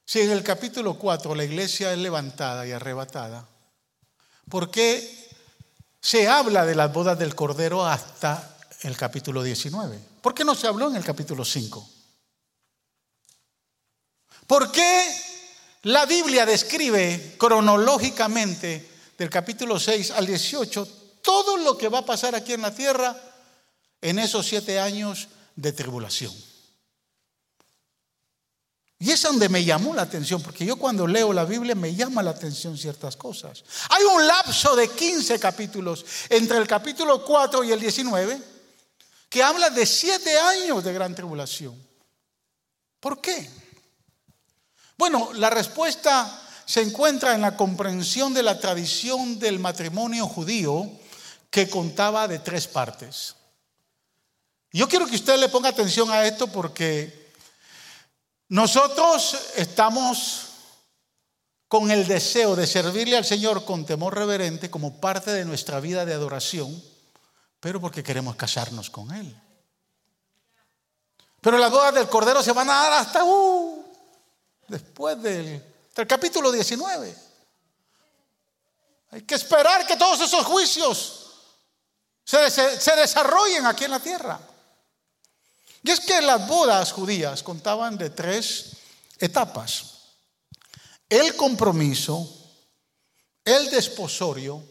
[0.04, 3.48] si en el capítulo 4 la iglesia es levantada y arrebatada,
[4.48, 5.28] ¿por qué
[6.00, 9.98] se habla de las bodas del Cordero hasta el capítulo 19?
[10.20, 11.88] ¿Por qué no se habló en el capítulo 5?
[14.46, 15.33] ¿Por qué
[15.84, 20.88] la Biblia describe cronológicamente del capítulo 6 al 18
[21.22, 23.16] todo lo que va a pasar aquí en la tierra
[24.00, 26.32] en esos siete años de tribulación.
[28.98, 32.22] Y es donde me llamó la atención, porque yo cuando leo la Biblia me llama
[32.22, 33.64] la atención ciertas cosas.
[33.90, 38.40] Hay un lapso de 15 capítulos entre el capítulo 4 y el 19
[39.28, 41.74] que habla de siete años de gran tribulación.
[43.00, 43.50] ¿Por qué?
[44.96, 50.90] Bueno, la respuesta se encuentra en la comprensión de la tradición del matrimonio judío
[51.50, 53.36] que contaba de tres partes.
[54.72, 57.32] Yo quiero que usted le ponga atención a esto porque
[58.48, 60.48] nosotros estamos
[61.68, 66.04] con el deseo de servirle al Señor con temor reverente como parte de nuestra vida
[66.04, 66.82] de adoración,
[67.60, 69.40] pero porque queremos casarnos con Él.
[71.40, 73.83] Pero las bodas del Cordero se van a dar hasta uh,
[74.68, 75.62] después del,
[76.06, 77.16] capítulo 19.
[79.10, 81.30] Hay que esperar que todos esos juicios
[82.24, 84.40] se, se desarrollen aquí en la tierra.
[85.82, 88.72] Y es que las bodas judías contaban de tres
[89.18, 89.92] etapas.
[91.08, 92.28] El compromiso,
[93.44, 94.62] el desposorio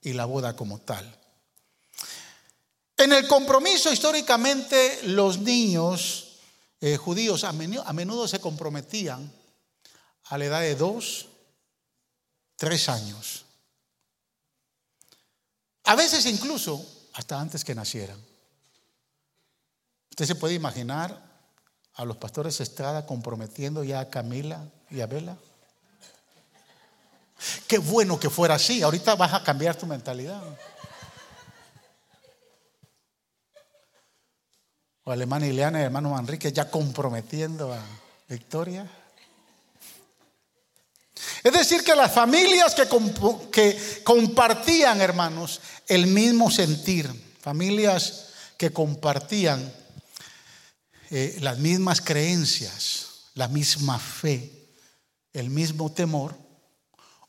[0.00, 1.20] y la boda como tal.
[2.96, 6.33] En el compromiso históricamente los niños
[6.86, 9.32] eh, judíos a menudo, se comprometían
[10.24, 11.28] a la edad de dos,
[12.56, 13.46] tres años.
[15.84, 18.22] A veces incluso hasta antes que nacieran.
[20.10, 21.22] Usted se puede imaginar
[21.94, 25.38] a los pastores Estrada comprometiendo ya a Camila y a Bela.
[27.66, 28.82] Qué bueno que fuera así.
[28.82, 30.42] Ahorita vas a cambiar tu mentalidad.
[35.04, 37.80] O Alemana Ileana y hermano Manrique ya comprometiendo a
[38.28, 38.90] Victoria.
[41.42, 42.88] Es decir, que las familias que,
[43.52, 49.72] que compartían, hermanos, el mismo sentir, familias que compartían
[51.10, 54.70] eh, las mismas creencias, la misma fe,
[55.34, 56.34] el mismo temor,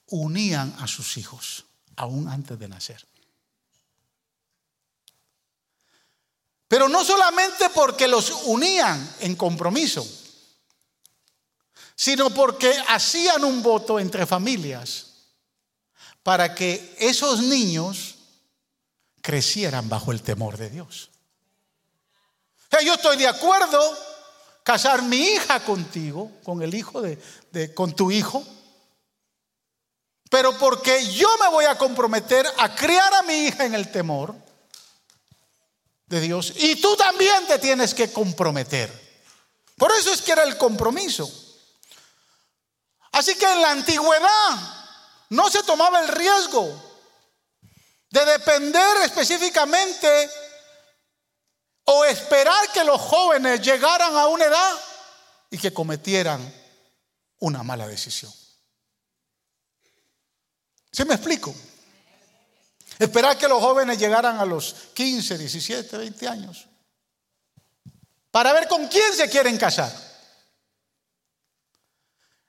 [0.08, 1.66] unían a sus hijos,
[1.98, 3.06] aún antes de nacer.
[6.76, 10.06] Pero no solamente porque los unían en compromiso,
[11.96, 15.06] sino porque hacían un voto entre familias
[16.22, 18.16] para que esos niños
[19.22, 21.12] crecieran bajo el temor de Dios.
[22.84, 23.80] Yo estoy de acuerdo
[24.62, 28.46] casar mi hija contigo, con el hijo de, con tu hijo,
[30.30, 34.44] pero porque yo me voy a comprometer a criar a mi hija en el temor
[36.08, 39.06] de Dios y tú también te tienes que comprometer.
[39.78, 41.30] Por eso es que era el compromiso.
[43.12, 44.76] Así que en la antigüedad
[45.30, 46.84] no se tomaba el riesgo
[48.10, 50.30] de depender específicamente
[51.86, 54.74] o esperar que los jóvenes llegaran a una edad
[55.50, 56.54] y que cometieran
[57.40, 58.34] una mala decisión.
[60.92, 61.54] ¿Se me explico?
[63.00, 66.68] Esperar que los jóvenes llegaran a los 15, 17, 20 años
[68.32, 69.92] para ver con quién se quieren casar.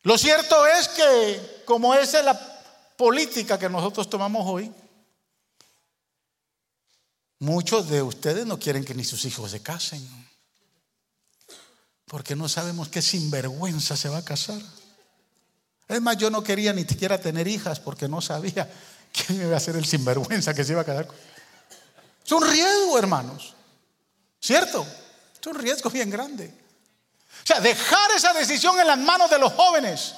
[0.03, 4.73] Lo cierto es que como esa es la política que nosotros tomamos hoy,
[7.39, 10.07] Muchos de ustedes no quieren que ni sus hijos se casen.
[12.07, 14.61] Porque no sabemos qué sinvergüenza se va a casar.
[15.89, 18.71] Es más, yo no quería ni siquiera tener hijas porque no sabía
[19.17, 21.09] quién iba a ser el sinvergüenza que se iba a casar.
[22.25, 23.55] Es un riesgo, hermanos.
[24.41, 24.87] ¿Cierto?
[25.41, 26.53] Es un riesgo bien grande.
[27.43, 30.15] O sea, dejar esa decisión en las manos de los jóvenes.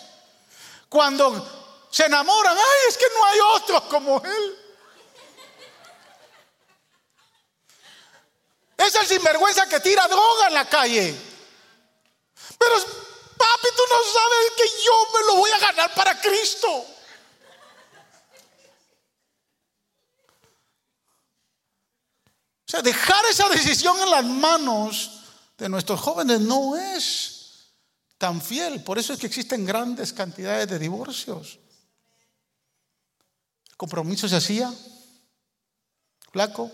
[0.88, 4.58] Cuando se enamoran, ay, es que no hay otros como él.
[8.78, 11.14] Es el sinvergüenza que tira droga en la calle.
[12.58, 16.86] Pero papi, tú no sabes que yo me lo voy a ganar para Cristo.
[22.68, 25.22] O sea, dejar esa decisión en las manos
[25.56, 27.72] de nuestros jóvenes no es
[28.18, 28.84] tan fiel.
[28.84, 31.58] Por eso es que existen grandes cantidades de divorcios.
[33.70, 34.70] El compromiso se hacía,
[36.30, 36.70] flaco,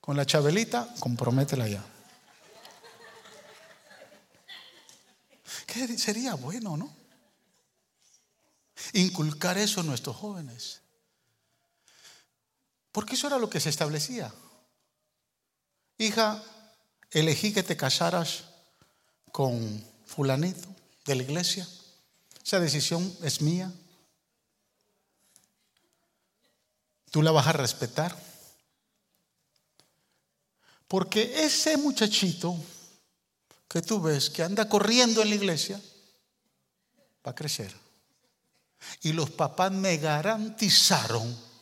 [0.00, 1.84] con la chabelita, comprométela ya.
[5.64, 6.92] ¿Qué sería bueno, no?
[8.94, 10.80] Inculcar eso en nuestros jóvenes.
[12.96, 14.32] Porque eso era lo que se establecía.
[15.98, 16.42] Hija,
[17.10, 18.44] elegí que te casaras
[19.32, 20.66] con fulanito
[21.04, 21.68] de la iglesia.
[22.42, 23.70] Esa decisión es mía.
[27.10, 28.16] Tú la vas a respetar
[30.88, 32.56] Porque ese muchachito
[33.68, 35.78] que tú ves que anda corriendo en la iglesia
[37.26, 37.74] va a crecer.
[39.02, 41.55] Y los papás me garantizaron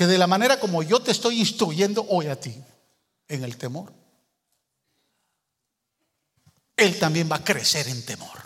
[0.00, 2.56] que de la manera como yo te estoy instruyendo hoy a ti,
[3.28, 3.92] en el temor,
[6.74, 8.42] él también va a crecer en temor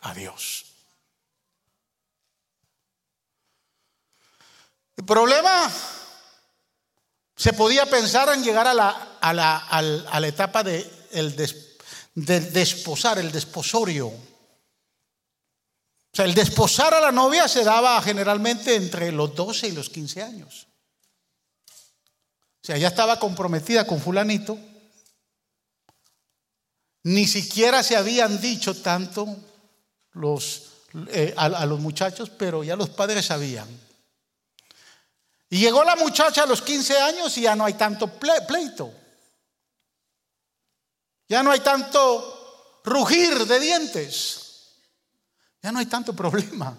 [0.00, 0.64] a Dios.
[4.96, 5.70] El problema
[7.36, 12.40] se podía pensar en llegar a la, a la, a la etapa de, el de
[12.40, 14.08] desposar, el desposorio.
[14.08, 14.16] O
[16.12, 20.22] sea, el desposar a la novia se daba generalmente entre los 12 y los 15
[20.24, 20.68] años.
[22.68, 24.58] Sea, ya estaba comprometida con fulanito.
[27.04, 29.26] Ni siquiera se habían dicho tanto
[30.12, 30.64] los,
[31.08, 33.66] eh, a los muchachos, pero ya los padres sabían.
[35.48, 38.92] Y llegó la muchacha a los 15 años y ya no hay tanto pleito.
[41.26, 44.74] Ya no hay tanto rugir de dientes.
[45.62, 46.76] Ya no hay tanto problema.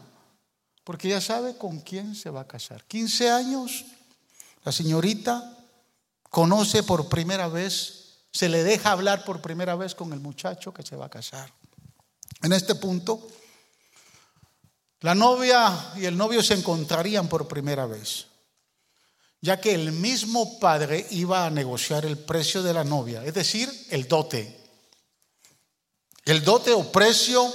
[0.83, 2.85] Porque ya sabe con quién se va a casar.
[2.85, 3.85] 15 años,
[4.63, 5.55] la señorita
[6.29, 10.83] conoce por primera vez, se le deja hablar por primera vez con el muchacho que
[10.83, 11.51] se va a casar.
[12.41, 13.27] En este punto,
[15.01, 18.29] la novia y el novio se encontrarían por primera vez
[19.41, 23.71] ya que el mismo padre iba a negociar el precio de la novia, es decir,
[23.89, 24.57] el dote.
[26.25, 27.51] El dote o precio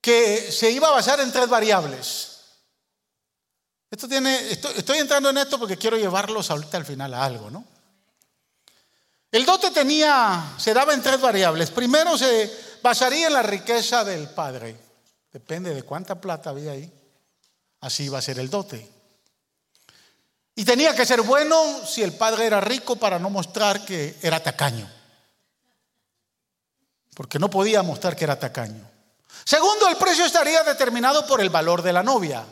[0.00, 2.35] que se iba a basar en tres variables.
[3.96, 7.64] Esto tiene, estoy, entrando en esto porque quiero llevarlos ahorita al final a algo, ¿no?
[9.32, 11.70] El dote tenía, se daba en tres variables.
[11.70, 14.76] Primero se basaría en la riqueza del padre.
[15.32, 16.92] Depende de cuánta plata había ahí.
[17.80, 18.86] Así iba a ser el dote.
[20.54, 24.42] Y tenía que ser bueno si el padre era rico para no mostrar que era
[24.42, 24.86] tacaño.
[27.14, 28.86] Porque no podía mostrar que era tacaño.
[29.42, 32.44] Segundo, el precio estaría determinado por el valor de la novia.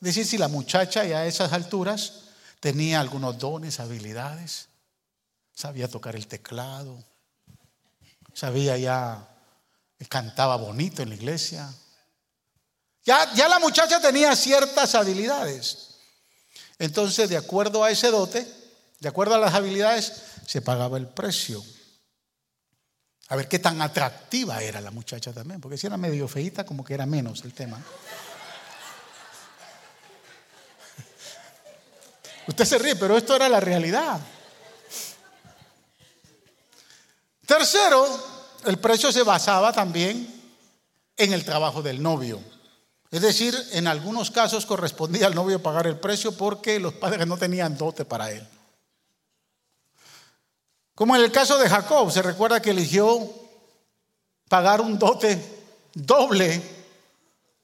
[0.00, 2.22] Es decir, si la muchacha ya a esas alturas
[2.58, 4.68] tenía algunos dones, habilidades,
[5.54, 7.04] sabía tocar el teclado,
[8.32, 9.28] sabía ya,
[10.08, 11.70] cantaba bonito en la iglesia.
[13.04, 15.96] Ya, ya la muchacha tenía ciertas habilidades.
[16.78, 18.46] Entonces, de acuerdo a ese dote,
[19.00, 20.12] de acuerdo a las habilidades,
[20.46, 21.62] se pagaba el precio.
[23.28, 26.84] A ver qué tan atractiva era la muchacha también, porque si era medio feita, como
[26.84, 27.82] que era menos el tema.
[32.50, 34.18] Usted se ríe, pero esto era la realidad.
[37.46, 38.04] Tercero,
[38.64, 40.28] el precio se basaba también
[41.16, 42.40] en el trabajo del novio.
[43.12, 47.36] Es decir, en algunos casos correspondía al novio pagar el precio porque los padres no
[47.36, 48.44] tenían dote para él.
[50.96, 53.30] Como en el caso de Jacob, se recuerda que eligió
[54.48, 55.40] pagar un dote
[55.94, 56.60] doble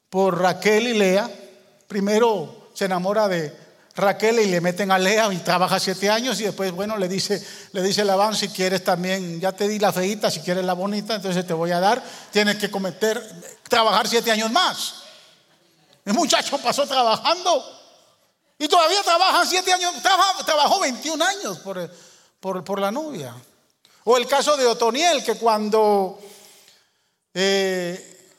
[0.09, 1.29] por Raquel y Lea.
[1.89, 3.66] Primero se enamora de
[3.97, 7.43] Raquel y le meten a Lea y trabaja siete años y después, bueno, le dice,
[7.73, 11.15] le dice Labán, si quieres también, ya te di la feita, si quieres la bonita,
[11.15, 13.19] entonces te voy a dar, tienes que cometer,
[13.69, 14.97] trabajar siete años más.
[16.05, 17.65] El muchacho pasó trabajando
[18.59, 19.95] y todavía trabaja siete años,
[20.45, 21.91] trabajó 21 años por,
[22.39, 23.35] por, la novia.
[24.05, 26.21] O el caso de Otoniel, que cuando
[27.33, 28.31] eh,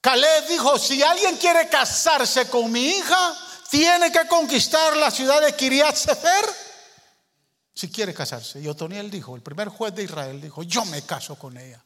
[0.00, 3.36] Caleb dijo, si alguien quiere casarse con mi hija,
[3.70, 6.44] tiene que conquistar la ciudad de Kiriat Sefer.
[7.74, 8.60] Si quiere casarse.
[8.60, 11.84] Y Otoniel dijo, el primer juez de Israel dijo, yo me caso con ella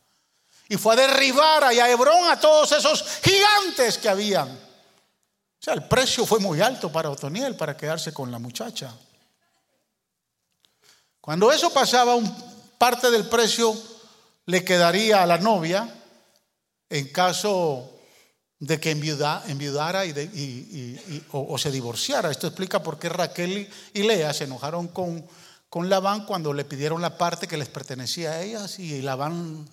[0.68, 4.48] y fue a derribar a Hebrón a todos esos gigantes que habían.
[4.48, 8.94] O sea, el precio fue muy alto para Otoniel para quedarse con la muchacha.
[11.20, 12.32] Cuando eso pasaba, un,
[12.76, 13.74] parte del precio
[14.46, 15.88] le quedaría a la novia
[16.90, 17.97] en caso
[18.61, 22.30] de que enviudara y, o, se divorciara.
[22.30, 25.26] Esto explica por qué Raquel y Lea se enojaron con,
[25.68, 29.68] con Labán cuando le pidieron la parte que les pertenecía a ellas y Labán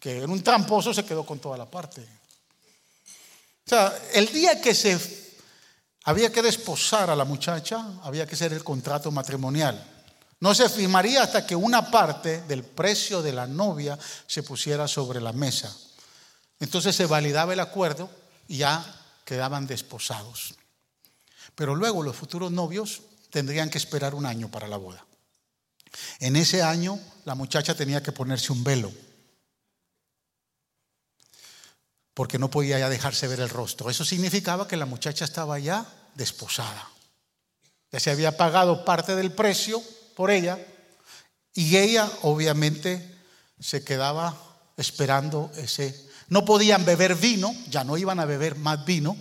[0.00, 2.02] que en un tramposo se quedó con toda la parte.
[2.02, 4.98] O sea, el día que se
[6.04, 9.84] había que desposar a la muchacha, había que hacer el contrato matrimonial.
[10.38, 15.20] No se firmaría hasta que una parte del precio de la novia se pusiera sobre
[15.20, 15.74] la mesa.
[16.60, 18.10] Entonces se validaba el acuerdo
[18.48, 18.84] y ya
[19.24, 20.54] quedaban desposados.
[21.54, 25.04] Pero luego los futuros novios tendrían que esperar un año para la boda.
[26.20, 28.92] En ese año la muchacha tenía que ponerse un velo
[32.16, 33.90] porque no podía ya dejarse ver el rostro.
[33.90, 36.88] Eso significaba que la muchacha estaba ya desposada.
[37.92, 39.82] Ya se había pagado parte del precio
[40.14, 40.58] por ella
[41.52, 43.20] y ella obviamente
[43.60, 44.34] se quedaba
[44.78, 46.05] esperando ese.
[46.28, 49.16] No podían beber vino, ya no iban a beber más vino,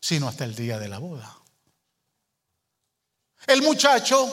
[0.00, 1.38] sino hasta el día de la boda.
[3.46, 4.28] El muchacho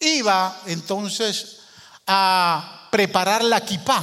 [0.00, 1.60] iba entonces
[2.06, 4.02] a preparar la kipá,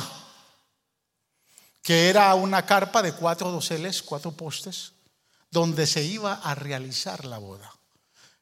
[1.82, 4.93] que era una carpa de cuatro doseles, cuatro postes,
[5.51, 7.72] donde se iba a realizar la boda.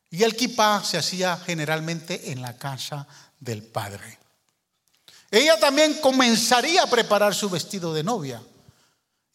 [0.10, 3.08] Y el kipá se hacía generalmente en la casa
[3.40, 4.20] del padre.
[5.30, 8.42] Ella también comenzaría a preparar su vestido de novia.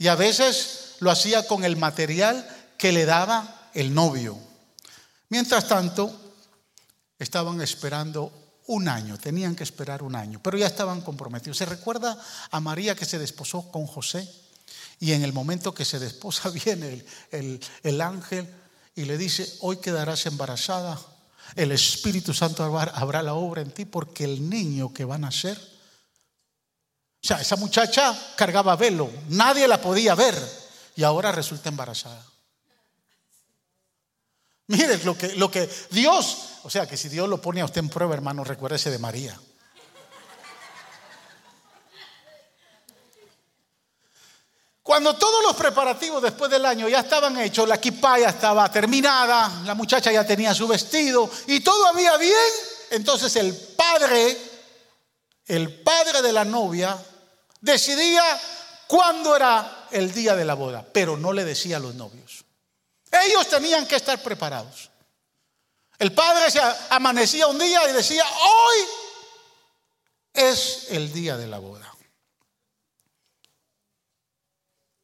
[0.02, 2.44] Y a veces lo hacía con el material
[2.76, 4.36] que le daba el novio.
[5.28, 6.12] Mientras tanto,
[7.20, 11.58] estaban esperando un año, tenían que esperar un año, pero ya estaban comprometidos.
[11.58, 14.28] ¿Se recuerda a María que se desposó con José?
[14.98, 18.52] Y en el momento que se desposa viene el, el ángel
[18.96, 20.98] y le dice, hoy quedarás embarazada,
[21.54, 25.71] el Espíritu Santo habrá la obra en ti porque el niño que va a nacer,
[27.22, 30.36] o sea, esa muchacha cargaba velo, nadie la podía ver
[30.96, 32.26] y ahora resulta embarazada.
[34.66, 37.78] Miren lo que, lo que Dios, o sea, que si Dios lo pone a usted
[37.78, 39.38] en prueba, hermano, recuérdese de María.
[44.82, 49.62] Cuando todos los preparativos después del año ya estaban hechos, la kippah ya estaba terminada,
[49.64, 52.34] la muchacha ya tenía su vestido y todo había bien,
[52.90, 54.36] entonces el padre,
[55.46, 56.98] el padre de la novia,
[57.62, 58.22] decidía
[58.86, 62.44] cuándo era el día de la boda, pero no le decía a los novios.
[63.10, 64.90] Ellos tenían que estar preparados.
[65.98, 66.60] El padre se
[66.90, 68.78] amanecía un día y decía, hoy
[70.34, 71.88] es el día de la boda.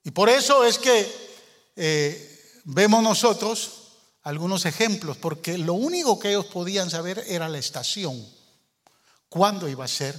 [0.03, 1.29] Y por eso es que
[1.77, 3.75] eh, vemos nosotros
[4.23, 8.27] algunos ejemplos, porque lo único que ellos podían saber era la estación,
[9.29, 10.17] cuándo iba a ser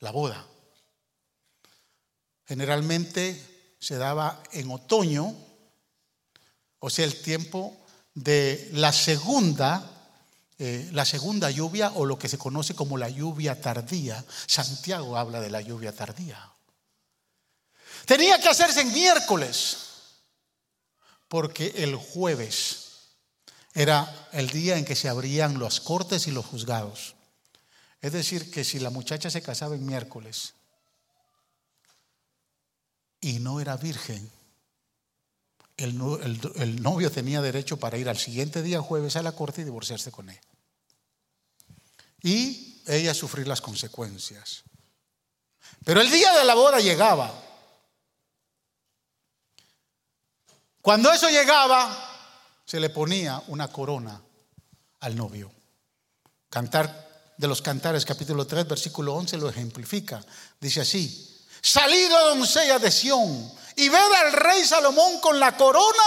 [0.00, 0.49] la boda.
[2.50, 3.40] Generalmente
[3.78, 5.36] se daba en otoño,
[6.80, 7.76] o sea, el tiempo
[8.12, 9.88] de la segunda,
[10.58, 14.24] eh, la segunda lluvia o lo que se conoce como la lluvia tardía.
[14.48, 16.50] Santiago habla de la lluvia tardía.
[18.04, 19.78] Tenía que hacerse en miércoles,
[21.28, 23.12] porque el jueves
[23.74, 27.14] era el día en que se abrían las cortes y los juzgados.
[28.00, 30.54] Es decir, que si la muchacha se casaba en miércoles
[33.20, 34.30] y no era virgen,
[35.76, 40.10] el, novio tenía derecho para ir al siguiente día jueves a la corte y divorciarse
[40.10, 40.38] con él.
[42.22, 44.64] Y ella sufrir las consecuencias.
[45.84, 47.32] Pero el día de la boda llegaba.
[50.82, 51.96] Cuando eso llegaba,
[52.66, 54.20] se le ponía una corona
[55.00, 55.50] al novio.
[56.50, 60.22] Cantar de los Cantares, capítulo 3, versículo 11, lo ejemplifica.
[60.60, 61.29] Dice así:
[61.62, 66.02] Salido doncella de Sión y ved al rey Salomón con la corona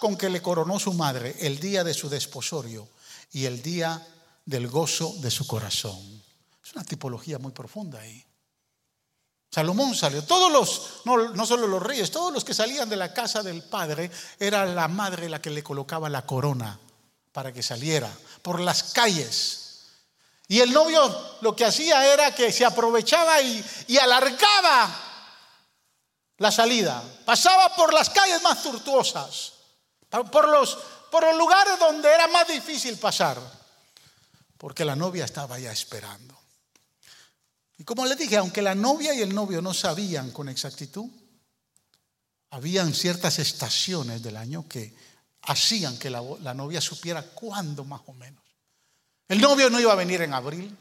[0.00, 2.88] con que le coronó su madre el día de su desposorio
[3.32, 4.06] y el día
[4.44, 6.22] del gozo de su corazón.
[6.64, 8.24] Es una tipología muy profunda ahí.
[9.50, 10.22] Salomón salió.
[10.22, 13.62] Todos los, no, no, solo los reyes, todos los que salían de la casa del
[13.62, 16.78] padre, era la madre la que le colocaba la corona
[17.32, 19.65] para que saliera por las calles.
[20.48, 25.06] Y el novio lo que hacía era que se aprovechaba y, y alargaba
[26.38, 27.02] la salida.
[27.24, 29.52] Pasaba por las calles más tortuosas,
[30.10, 30.78] por los,
[31.36, 33.40] lugares donde era más difícil pasar,
[34.58, 36.36] porque la novia estaba ya esperando.
[37.78, 41.10] Y como les dije, aunque la novia y el novio no sabían con exactitud,
[42.50, 44.94] habían ciertas estaciones del año que
[45.42, 48.42] hacían que la, novia supiera cuándo más o menos.
[49.28, 50.76] El novio no iba a venir en abril,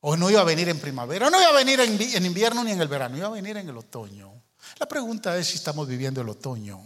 [0.00, 2.72] o no iba a venir en primavera, no iba a venir en, en invierno ni
[2.72, 4.42] en el verano, iba a venir en el otoño.
[4.78, 6.80] La pregunta es si estamos viviendo el otoño.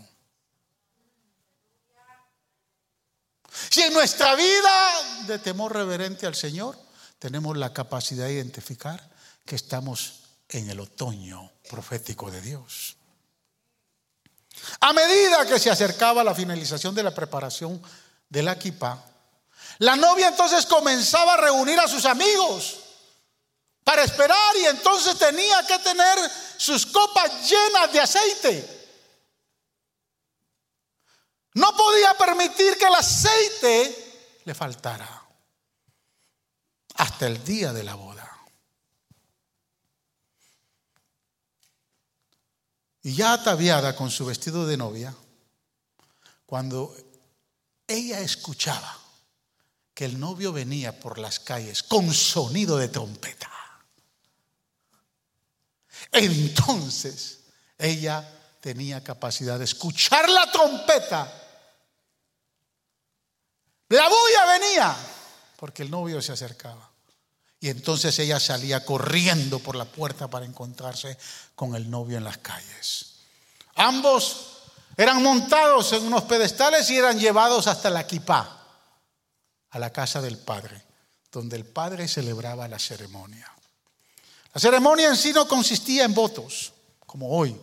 [3.68, 6.78] Si en nuestra vida de temor reverente al Señor
[7.18, 9.10] tenemos la capacidad de identificar
[9.44, 12.96] que estamos en el otoño profético de Dios.
[14.80, 17.82] A medida que se acercaba la finalización de la preparación
[18.28, 19.04] de la equipa,
[19.80, 22.80] la novia entonces comenzaba a reunir a sus amigos
[23.82, 26.18] para esperar y entonces tenía que tener
[26.58, 28.88] sus copas llenas de aceite.
[31.54, 35.26] No podía permitir que el aceite le faltara
[36.96, 38.38] hasta el día de la boda.
[43.02, 45.16] Y ya ataviada con su vestido de novia,
[46.44, 46.94] cuando
[47.86, 48.99] ella escuchaba
[50.00, 53.50] que el novio venía por las calles con sonido de trompeta.
[56.10, 57.40] Entonces
[57.76, 58.26] ella
[58.62, 61.30] tenía capacidad de escuchar la trompeta.
[63.90, 64.96] La bulla venía
[65.58, 66.90] porque el novio se acercaba.
[67.60, 71.18] Y entonces ella salía corriendo por la puerta para encontrarse
[71.54, 73.16] con el novio en las calles.
[73.74, 74.62] Ambos
[74.96, 78.59] eran montados en unos pedestales y eran llevados hasta la kipá,
[79.70, 80.84] a la casa del padre,
[81.30, 83.50] donde el padre celebraba la ceremonia.
[84.52, 86.72] La ceremonia en sí no consistía en votos,
[87.06, 87.56] como hoy,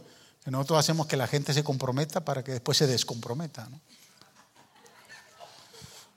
[0.44, 3.68] que nosotros hacemos que la gente se comprometa para que después se descomprometa.
[3.70, 3.82] ¿no?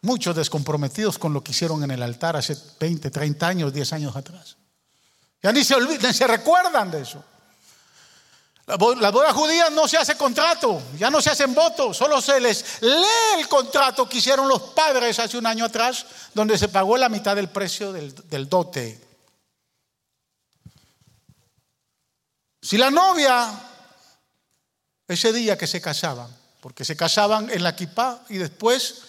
[0.03, 4.17] Muchos descomprometidos con lo que hicieron en el altar hace 20, 30 años, 10 años
[4.17, 4.57] atrás.
[5.43, 7.25] Ya ni se, olvidan, se recuerdan de eso.
[8.71, 12.81] La boda judía no se hace contrato, ya no se hacen votos, solo se les
[12.83, 17.09] lee el contrato que hicieron los padres hace un año atrás, donde se pagó la
[17.09, 19.01] mitad del precio del, del dote.
[22.63, 23.51] Si la novia,
[25.09, 26.29] ese día que se casaban,
[26.61, 29.03] porque se casaban en la kipá y después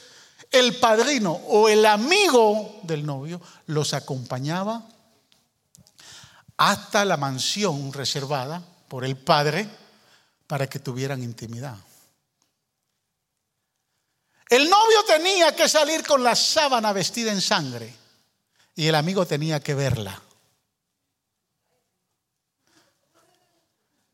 [0.49, 4.87] el padrino o el amigo del novio los acompañaba
[6.57, 9.69] hasta la mansión reservada por el padre
[10.47, 11.77] para que tuvieran intimidad.
[14.49, 17.95] El novio tenía que salir con la sábana vestida en sangre
[18.75, 20.21] y el amigo tenía que verla.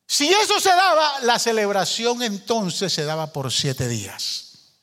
[0.05, 4.75] Si eso se daba, la celebración entonces se daba por siete días.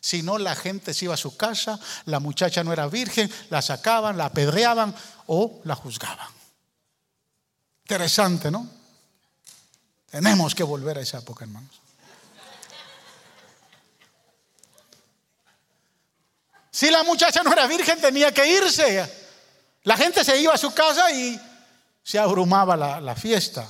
[0.00, 3.60] Si no, la gente se iba a su casa, la muchacha no era virgen, la
[3.60, 6.28] sacaban, la apedreaban o la juzgaban.
[7.82, 8.77] Interesante, ¿no?
[10.10, 11.80] Tenemos que volver a esa época, hermanos.
[16.70, 19.10] Si la muchacha no era virgen, tenía que irse.
[19.82, 21.40] La gente se iba a su casa y
[22.02, 23.68] se abrumaba la, fiesta.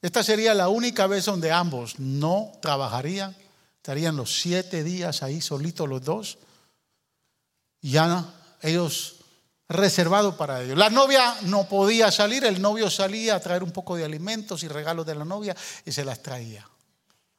[0.00, 3.36] Esta sería la única vez donde ambos no trabajarían
[3.80, 6.36] Estarían los siete días ahí solitos los dos.
[7.80, 8.26] Ya
[8.60, 9.19] ellos
[9.70, 10.76] reservados para ellos.
[10.76, 14.68] La novia no podía salir, el novio salía a traer un poco de alimentos y
[14.68, 15.56] regalos de la novia
[15.86, 16.68] y se las traía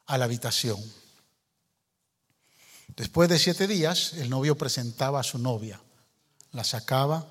[0.07, 0.81] a la habitación.
[2.95, 5.81] Después de siete días, el novio presentaba a su novia,
[6.53, 7.27] la sacaba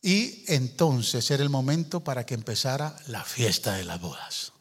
[0.00, 4.52] y entonces era el momento para que empezara la fiesta de las bodas.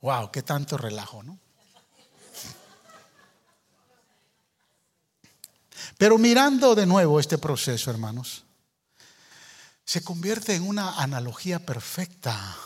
[0.00, 1.38] Wow, qué tanto relajo, ¿no?
[5.98, 8.44] Pero mirando de nuevo este proceso, hermanos,
[9.84, 12.56] se convierte en una analogía perfecta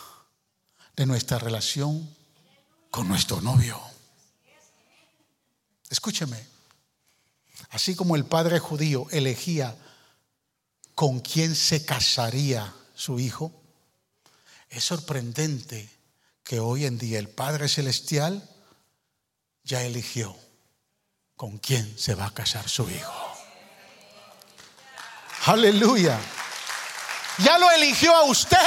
[0.96, 2.14] de nuestra relación
[2.90, 3.80] con nuestro novio.
[5.90, 6.46] Escúcheme,
[7.70, 9.76] así como el padre judío elegía
[10.94, 13.52] con quién se casaría su hijo,
[14.68, 15.88] es sorprendente
[16.42, 18.48] que hoy en día el Padre Celestial
[19.64, 20.36] ya eligió
[21.38, 23.38] con quién se va a casar su hijo.
[25.46, 26.18] Aleluya.
[27.38, 28.58] Ya lo eligió a usted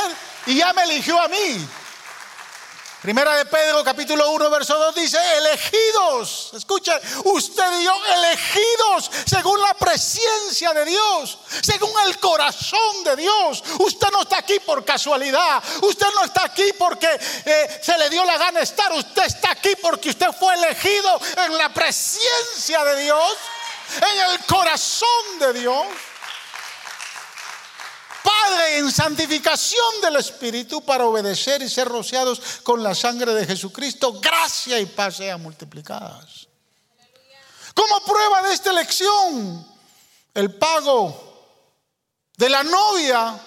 [0.46, 1.68] y ya me eligió a mí.
[3.02, 9.60] Primera de Pedro capítulo 1 verso 2 dice, elegidos, escuchen, usted y yo elegidos según
[9.60, 13.64] la presencia de Dios, según el corazón de Dios.
[13.80, 17.08] Usted no está aquí por casualidad, usted no está aquí porque
[17.46, 21.58] eh, se le dio la gana estar, usted está aquí porque usted fue elegido en
[21.58, 23.34] la presencia de Dios,
[23.98, 25.88] en el corazón de Dios.
[28.42, 34.20] Padre, en santificación del Espíritu para obedecer y ser rociados con la sangre de Jesucristo,
[34.20, 36.48] gracia y paz sean multiplicadas.
[37.74, 39.68] Como prueba de esta elección,
[40.34, 41.48] el pago
[42.38, 43.40] de la novia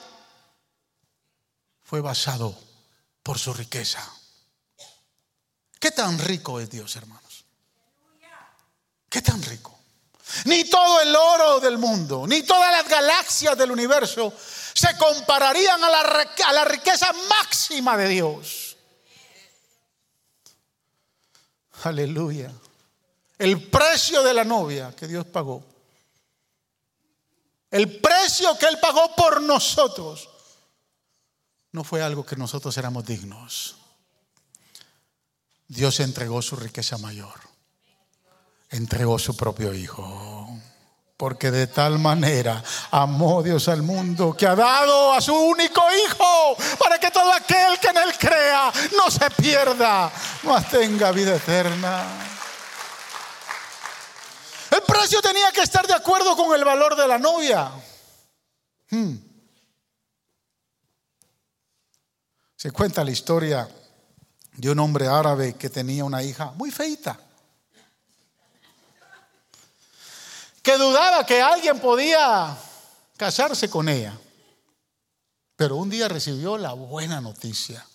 [1.83, 2.57] fue basado
[3.23, 4.01] por su riqueza.
[5.79, 7.45] ¿Qué tan rico es Dios, hermanos?
[9.09, 9.79] ¿Qué tan rico?
[10.47, 14.33] Ni todo el oro del mundo, ni todas las galaxias del universo
[14.75, 16.01] se compararían a la,
[16.47, 18.77] a la riqueza máxima de Dios.
[21.85, 22.51] Aleluya.
[23.39, 25.65] El precio de la novia que Dios pagó.
[27.71, 30.29] El precio que Él pagó por nosotros
[31.73, 33.77] no fue algo que nosotros éramos dignos.
[35.67, 37.41] Dios entregó su riqueza mayor.
[38.71, 40.34] Entregó su propio Hijo.
[41.17, 46.57] Porque de tal manera amó Dios al mundo que ha dado a su único Hijo
[46.79, 50.11] para que todo aquel que en Él crea no se pierda,
[50.43, 52.03] mas tenga vida eterna.
[54.73, 57.71] El precio tenía que estar de acuerdo con el valor de la novia.
[58.91, 59.15] Hmm.
[62.57, 63.69] Se cuenta la historia
[64.57, 67.21] de un hombre árabe que tenía una hija muy feita.
[70.65, 72.57] Que dudaba que alguien podía
[73.19, 74.19] casarse con ella.
[75.57, 77.87] Pero un día recibió la buena noticia.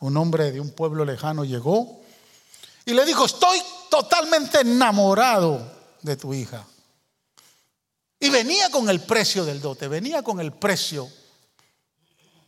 [0.00, 2.00] Un hombre de un pueblo lejano llegó
[2.86, 5.70] y le dijo, estoy totalmente enamorado
[6.00, 6.66] de tu hija.
[8.18, 11.06] Y venía con el precio del dote, venía con el precio.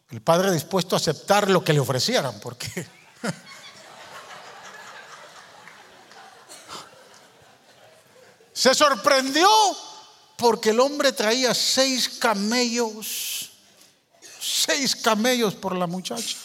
[0.09, 2.87] El padre dispuesto a aceptar lo que le ofrecieran, porque
[8.57, 9.51] Se sorprendió
[10.39, 13.51] porque el hombre traía seis camellos,
[14.41, 16.39] seis camellos por la muchacha.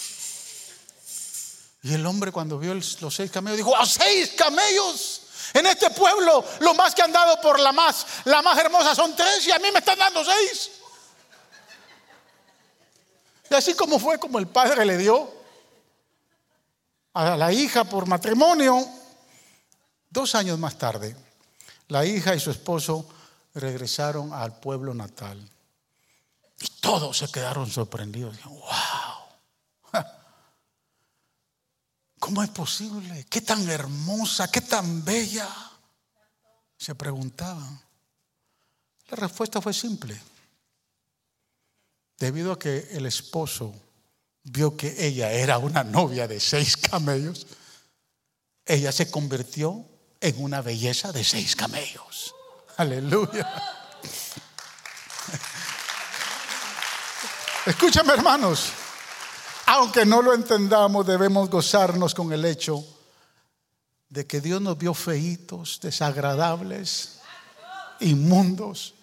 [1.84, 5.22] Y el hombre cuando vio los seis camellos dijo, ¡a seis camellos!
[5.53, 9.16] En este pueblo, lo más que han dado por la más, la más hermosa son
[9.16, 10.70] tres y a mí me están dando seis.
[13.49, 15.34] Y así como fue como el padre le dio
[17.14, 18.86] a la hija por matrimonio,
[20.09, 21.16] dos años más tarde,
[21.91, 23.05] la hija y su esposo
[23.53, 25.37] regresaron al pueblo natal.
[26.61, 28.41] Y todos se quedaron sorprendidos.
[28.45, 28.61] wow.
[32.19, 33.25] ¿Cómo es posible?
[33.29, 34.49] ¿Qué tan hermosa?
[34.49, 35.49] ¿Qué tan bella?
[36.77, 37.81] Se preguntaban.
[39.09, 40.17] La respuesta fue simple.
[42.17, 43.75] Debido a que el esposo
[44.43, 47.47] vio que ella era una novia de seis camellos,
[48.65, 49.90] ella se convirtió
[50.22, 52.36] en una belleza de seis camellos.
[52.78, 53.51] Aleluya.
[57.65, 58.69] Escúchame hermanos,
[59.65, 62.86] aunque no lo entendamos, debemos gozarnos con el hecho
[64.09, 67.19] de que Dios nos vio feitos, desagradables,
[67.99, 68.93] inmundos.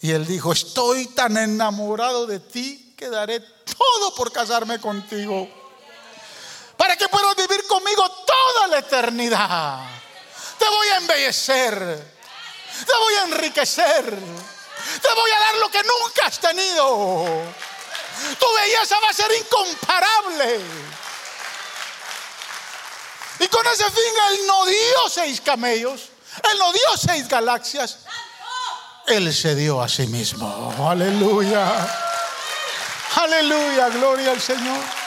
[0.00, 5.59] Y él dijo, estoy tan enamorado de ti que daré todo por casarme contigo
[6.80, 9.80] para que puedas vivir conmigo toda la eternidad.
[10.58, 16.24] Te voy a embellecer, te voy a enriquecer, te voy a dar lo que nunca
[16.24, 17.44] has tenido.
[18.38, 20.60] Tu belleza va a ser incomparable.
[23.40, 26.08] Y con ese fin Él no dio seis camellos,
[26.50, 27.98] Él no dio seis galaxias,
[29.06, 30.74] Él se dio a sí mismo.
[30.88, 31.74] Aleluya.
[33.16, 34.99] Aleluya, gloria al Señor.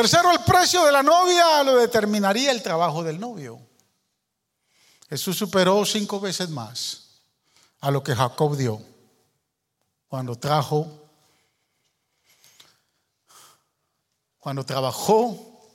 [0.00, 3.60] Tercero, el precio de la novia lo determinaría el trabajo del novio.
[5.10, 7.20] Jesús superó cinco veces más
[7.80, 8.80] a lo que Jacob dio
[10.08, 11.06] cuando trajo,
[14.38, 15.68] cuando trabajó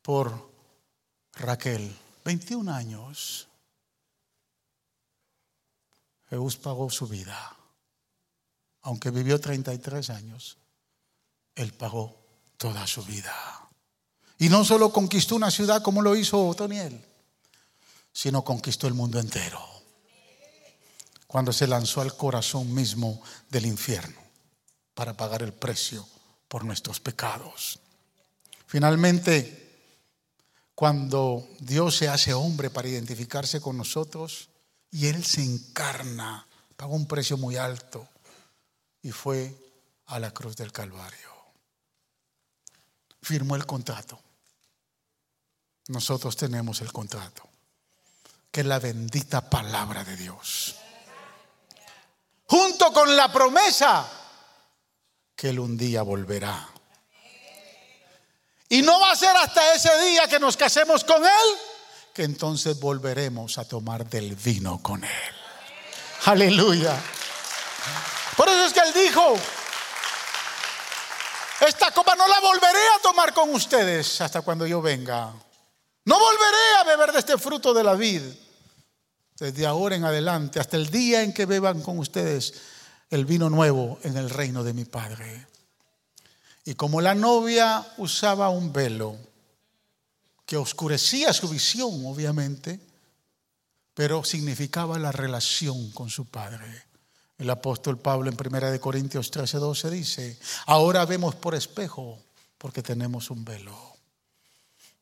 [0.00, 0.48] por
[1.32, 1.92] Raquel.
[2.24, 3.48] 21 años.
[6.30, 7.56] Jesús pagó su vida.
[8.82, 10.56] Aunque vivió 33 años,
[11.56, 12.25] él pagó
[12.56, 13.34] toda su vida.
[14.38, 17.04] Y no solo conquistó una ciudad como lo hizo Otoniel,
[18.12, 19.60] sino conquistó el mundo entero.
[21.26, 24.20] Cuando se lanzó al corazón mismo del infierno
[24.94, 26.06] para pagar el precio
[26.48, 27.78] por nuestros pecados.
[28.66, 29.64] Finalmente,
[30.74, 34.50] cuando Dios se hace hombre para identificarse con nosotros
[34.90, 36.46] y Él se encarna,
[36.76, 38.06] pagó un precio muy alto
[39.02, 39.54] y fue
[40.06, 41.35] a la cruz del Calvario
[43.26, 44.20] firmó el contrato.
[45.88, 47.42] Nosotros tenemos el contrato,
[48.52, 50.76] que es la bendita palabra de Dios.
[52.46, 54.08] Junto con la promesa
[55.34, 56.68] que Él un día volverá.
[58.68, 61.58] Y no va a ser hasta ese día que nos casemos con Él,
[62.14, 65.34] que entonces volveremos a tomar del vino con Él.
[66.26, 66.96] Aleluya.
[68.36, 69.36] Por eso es que Él dijo,
[71.60, 75.32] esta copa no la volveré a tomar con ustedes hasta cuando yo venga.
[76.04, 78.22] No volveré a beber de este fruto de la vid
[79.38, 82.54] desde ahora en adelante, hasta el día en que beban con ustedes
[83.10, 85.46] el vino nuevo en el reino de mi Padre.
[86.64, 89.16] Y como la novia usaba un velo
[90.46, 92.80] que oscurecía su visión, obviamente,
[93.94, 96.85] pero significaba la relación con su Padre.
[97.38, 102.18] El apóstol Pablo en 1 Corintios 13, 12 dice, ahora vemos por espejo
[102.56, 103.76] porque tenemos un velo.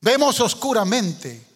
[0.01, 1.47] Vemos oscuramente,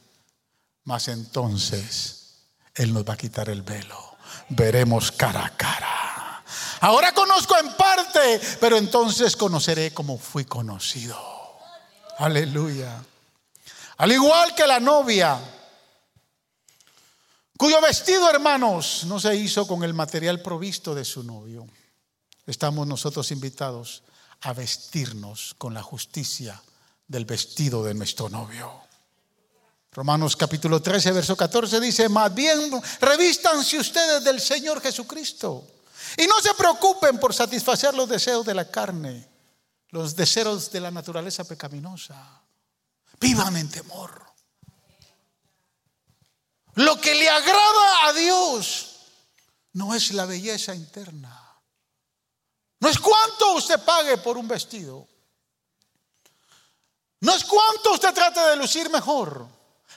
[0.84, 2.36] mas entonces
[2.74, 4.16] Él nos va a quitar el velo.
[4.50, 6.44] Veremos cara a cara.
[6.80, 11.18] Ahora conozco en parte, pero entonces conoceré como fui conocido.
[12.18, 13.02] Aleluya.
[13.98, 15.38] Al igual que la novia,
[17.58, 21.66] cuyo vestido, hermanos, no se hizo con el material provisto de su novio.
[22.46, 24.04] Estamos nosotros invitados
[24.40, 26.62] a vestirnos con la justicia
[27.06, 28.72] del vestido de nuestro novio.
[29.92, 35.66] Romanos capítulo 13, verso 14 dice, más bien revístanse ustedes del Señor Jesucristo
[36.16, 39.28] y no se preocupen por satisfacer los deseos de la carne,
[39.90, 42.42] los deseos de la naturaleza pecaminosa.
[43.20, 44.27] Vivan en temor.
[46.78, 48.98] Lo que le agrada a Dios
[49.72, 51.36] no es la belleza interna.
[52.78, 55.08] No es cuánto usted pague por un vestido.
[57.20, 59.48] No es cuánto usted trate de lucir mejor.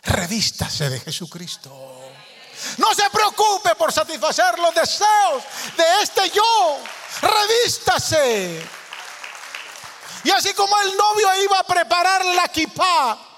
[0.02, 1.70] Revístase de Jesucristo.
[2.78, 5.44] No se preocupe por satisfacer los deseos
[5.78, 6.80] de este yo.
[7.22, 8.68] Revístase.
[10.24, 13.31] Y así como el novio iba a preparar la kipá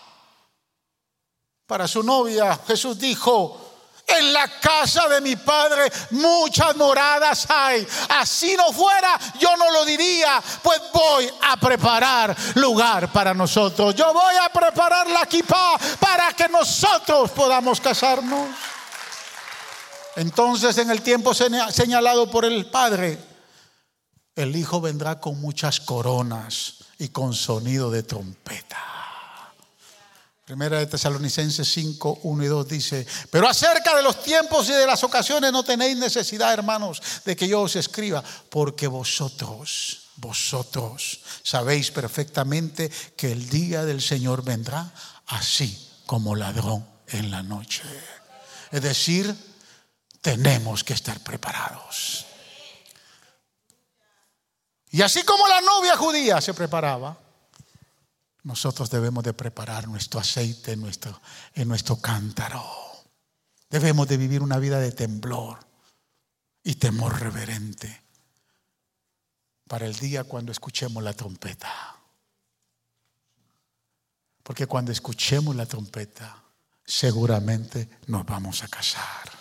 [1.66, 3.64] para su novia, Jesús dijo,
[4.06, 7.88] en la casa de mi padre muchas moradas hay.
[8.10, 13.96] Así no fuera, yo no lo diría, pues voy a preparar lugar para nosotros.
[13.96, 18.50] Yo voy a preparar la equipa para que nosotros podamos casarnos.
[20.16, 23.18] Entonces, en el tiempo señalado por el Padre,
[24.36, 29.03] el Hijo vendrá con muchas coronas y con sonido de trompeta.
[30.46, 34.86] Primera de Tesalonicenses 5, 1 y 2 dice, pero acerca de los tiempos y de
[34.86, 41.92] las ocasiones no tenéis necesidad, hermanos, de que yo os escriba, porque vosotros, vosotros sabéis
[41.92, 44.92] perfectamente que el día del Señor vendrá
[45.28, 47.84] así como ladrón en la noche.
[48.70, 49.34] Es decir,
[50.20, 52.26] tenemos que estar preparados.
[54.90, 57.23] Y así como la novia judía se preparaba,
[58.44, 61.20] nosotros debemos de preparar nuestro aceite en nuestro,
[61.54, 62.64] en nuestro cántaro.
[63.70, 65.60] Debemos de vivir una vida de temblor
[66.64, 68.04] y temor reverente
[69.68, 71.96] para el día cuando escuchemos la trompeta.
[74.44, 76.44] Porque cuando escuchemos la trompeta,
[76.86, 79.33] seguramente nos vamos a casar.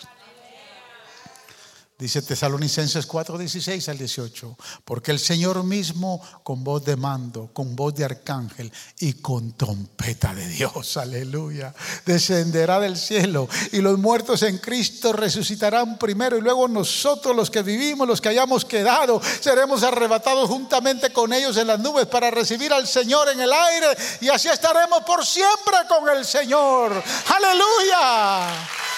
[2.02, 4.56] Dice Tesalonicenses 4, 16 al 18.
[4.84, 10.34] Porque el Señor mismo con voz de mando, con voz de arcángel y con trompeta
[10.34, 11.72] de Dios, aleluya,
[12.04, 17.62] descenderá del cielo y los muertos en Cristo resucitarán primero y luego nosotros los que
[17.62, 22.72] vivimos, los que hayamos quedado, seremos arrebatados juntamente con ellos en las nubes para recibir
[22.72, 27.00] al Señor en el aire y así estaremos por siempre con el Señor.
[27.28, 28.48] Aleluya.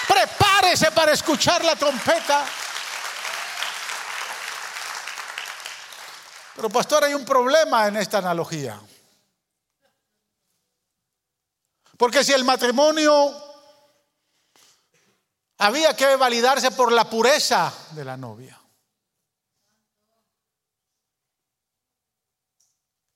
[0.07, 2.43] Prepárese para escuchar la trompeta.
[6.55, 8.81] Pero pastor, hay un problema en esta analogía.
[11.97, 13.13] Porque si el matrimonio
[15.57, 18.59] había que validarse por la pureza de la novia.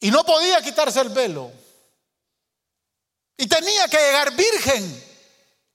[0.01, 1.51] Y no podía quitarse el velo.
[3.37, 5.03] Y tenía que llegar virgen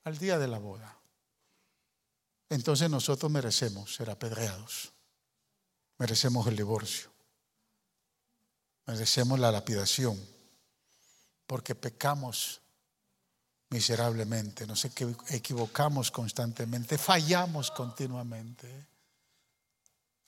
[0.04, 0.98] al día de la boda.
[2.50, 4.92] Entonces nosotros merecemos ser apedreados.
[5.98, 7.13] Merecemos el divorcio
[8.86, 10.20] merecemos la lapidación,
[11.46, 12.60] porque pecamos
[13.70, 18.86] miserablemente, nos equivocamos constantemente, fallamos continuamente.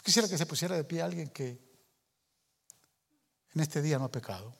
[0.02, 1.58] Quisiera que se pusiera de pie alguien que
[3.54, 4.54] en este día no ha pecado.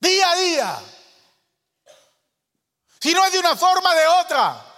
[0.00, 0.82] Día a día.
[3.00, 4.73] Si no es de una forma, de otra.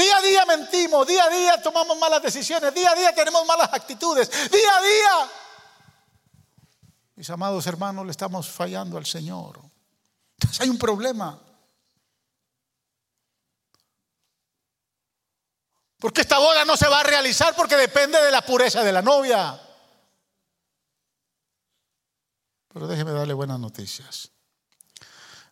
[0.00, 3.68] Día a día mentimos, día a día tomamos malas decisiones, día a día tenemos malas
[3.70, 5.30] actitudes, día a día.
[7.16, 9.60] Mis amados hermanos, le estamos fallando al Señor.
[10.38, 11.38] Entonces hay un problema.
[15.98, 19.02] Porque esta boda no se va a realizar porque depende de la pureza de la
[19.02, 19.60] novia.
[22.72, 24.30] Pero déjeme darle buenas noticias.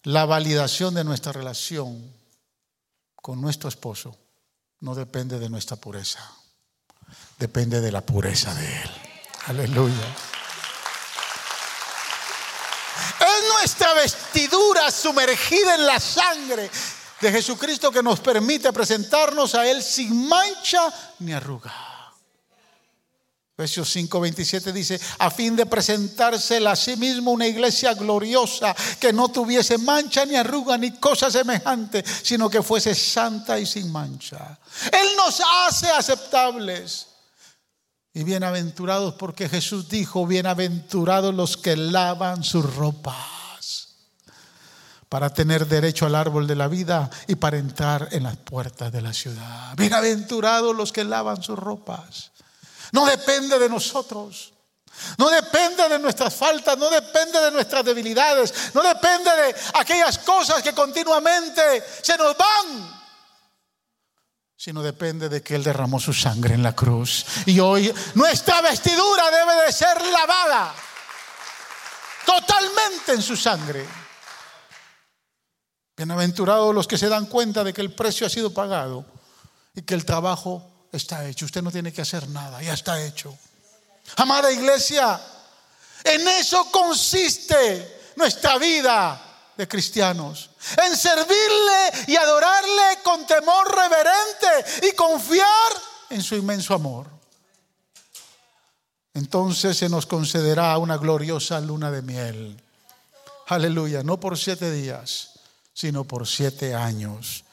[0.05, 2.15] La validación de nuestra relación
[3.15, 4.17] con nuestro esposo
[4.81, 6.21] no depende de nuestra pureza,
[7.39, 8.91] depende de la pureza de Él.
[9.47, 10.17] Aleluya.
[13.21, 16.71] Es nuestra vestidura sumergida en la sangre
[17.21, 20.89] de Jesucristo que nos permite presentarnos a Él sin mancha
[21.21, 21.88] ni arruga.
[23.59, 29.31] Efesios 5:27 dice, a fin de presentársela a sí mismo una iglesia gloriosa, que no
[29.31, 34.57] tuviese mancha ni arruga ni cosa semejante, sino que fuese santa y sin mancha.
[34.93, 37.09] Él nos hace aceptables.
[38.15, 43.97] Y bienaventurados porque Jesús dijo, bienaventurados los que lavan sus ropas,
[45.09, 49.03] para tener derecho al árbol de la vida y para entrar en las puertas de
[49.03, 49.75] la ciudad.
[49.77, 52.31] Bienaventurados los que lavan sus ropas.
[52.93, 54.53] No depende de nosotros.
[55.17, 60.63] No depende de nuestras faltas, no depende de nuestras debilidades, no depende de aquellas cosas
[60.63, 62.99] que continuamente se nos van,
[64.57, 67.25] sino depende de que Él derramó su sangre en la cruz.
[67.47, 70.75] Y hoy nuestra vestidura debe de ser lavada
[72.27, 73.87] totalmente en su sangre.
[75.97, 79.05] Bienaventurados los que se dan cuenta de que el precio ha sido pagado
[79.75, 81.47] y que el trabajo está hecho.
[81.47, 83.37] Usted no tiene que hacer nada, ya está hecho.
[84.17, 85.21] Amada iglesia,
[86.05, 90.51] en eso consiste nuestra vida de cristianos.
[90.85, 95.73] En servirle y adorarle con temor reverente y confiar
[96.11, 97.07] en su inmenso amor.
[99.15, 102.63] Entonces se nos concederá una gloriosa luna de miel.
[103.49, 105.41] Aleluya, no por siete días,
[105.75, 107.45] sino por siete años.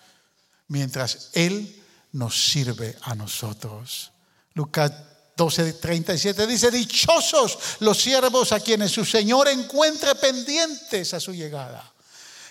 [0.67, 1.83] Mientras Él
[2.15, 4.11] nos sirve a nosotros.
[4.53, 4.91] Lucas
[5.35, 11.91] 12:37 dice, dichosos los siervos a quienes su Señor encuentre pendientes a su llegada.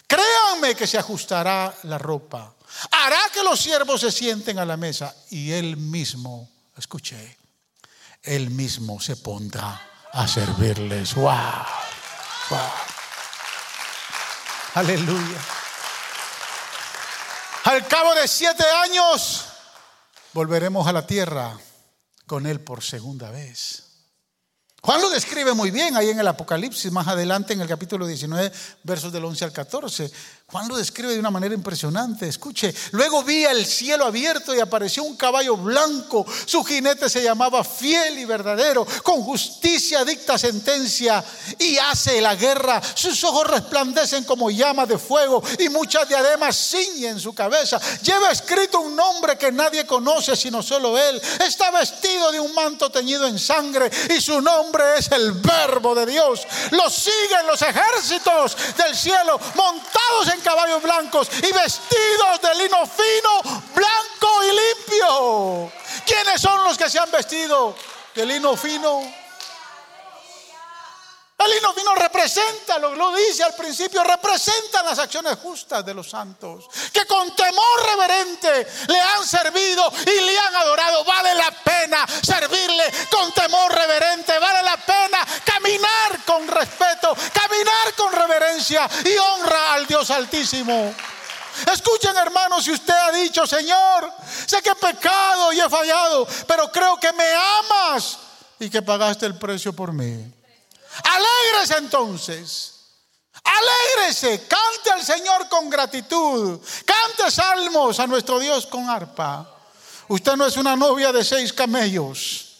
[0.06, 2.54] Créanme que se ajustará la ropa.
[2.90, 7.38] Hará que los siervos se sienten a la mesa y él mismo, escuché,
[8.22, 9.80] él mismo se pondrá
[10.12, 11.14] a servirles.
[11.14, 11.32] Wow.
[12.50, 12.60] wow.
[14.74, 15.38] Aleluya.
[17.64, 19.53] Al cabo de siete años,
[20.34, 21.56] volveremos a la tierra
[22.26, 23.84] con Él por segunda vez.
[24.82, 28.52] Juan lo describe muy bien ahí en el Apocalipsis, más adelante en el capítulo 19,
[28.82, 30.10] versos del 11 al 14.
[30.54, 32.28] Juan lo describe de una manera impresionante.
[32.28, 36.24] Escuche, luego vi el cielo abierto y apareció un caballo blanco.
[36.46, 38.86] Su jinete se llamaba fiel y verdadero.
[39.02, 41.24] Con justicia dicta sentencia
[41.58, 42.80] y hace la guerra.
[42.94, 47.80] Sus ojos resplandecen como llamas de fuego y muchas diademas ciñen su cabeza.
[48.04, 51.20] Lleva escrito un nombre que nadie conoce sino solo él.
[51.44, 56.06] Está vestido de un manto teñido en sangre y su nombre es el verbo de
[56.06, 56.46] Dios.
[56.70, 63.62] Lo siguen los ejércitos del cielo montados en caballos blancos y vestidos de lino fino,
[63.74, 65.72] blanco y limpio.
[66.06, 67.74] ¿Quiénes son los que se han vestido
[68.14, 69.23] de lino fino?
[71.44, 76.66] El fino representa, lo, lo, dice al principio, representa las acciones justas de los santos,
[76.92, 81.04] que con temor reverente le han servido y le han adorado.
[81.04, 88.12] Vale la pena servirle con temor reverente, vale la pena caminar con respeto, caminar con
[88.12, 90.94] reverencia y honra al Dios Altísimo.
[91.72, 94.12] Escuchen hermanos, si usted ha dicho, Señor,
[94.46, 98.18] sé que he pecado y he fallado, pero creo que me amas
[98.58, 100.33] y que pagaste el precio por mí.
[101.02, 102.74] Alégrese entonces.
[103.44, 109.50] Alégrese, cante al Señor con gratitud, cante salmos a nuestro Dios con arpa.
[110.08, 112.56] Usted no es una novia de seis camellos,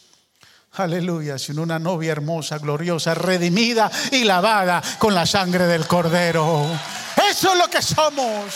[0.73, 6.67] aleluya, sino una novia hermosa, gloriosa, redimida y lavada con la sangre del Cordero.
[7.31, 8.55] Eso es lo que somos.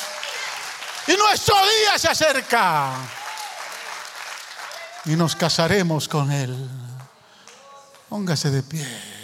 [1.06, 2.92] Y nuestro día se acerca.
[5.06, 6.54] Y nos casaremos con Él.
[8.10, 9.17] Póngase de pie.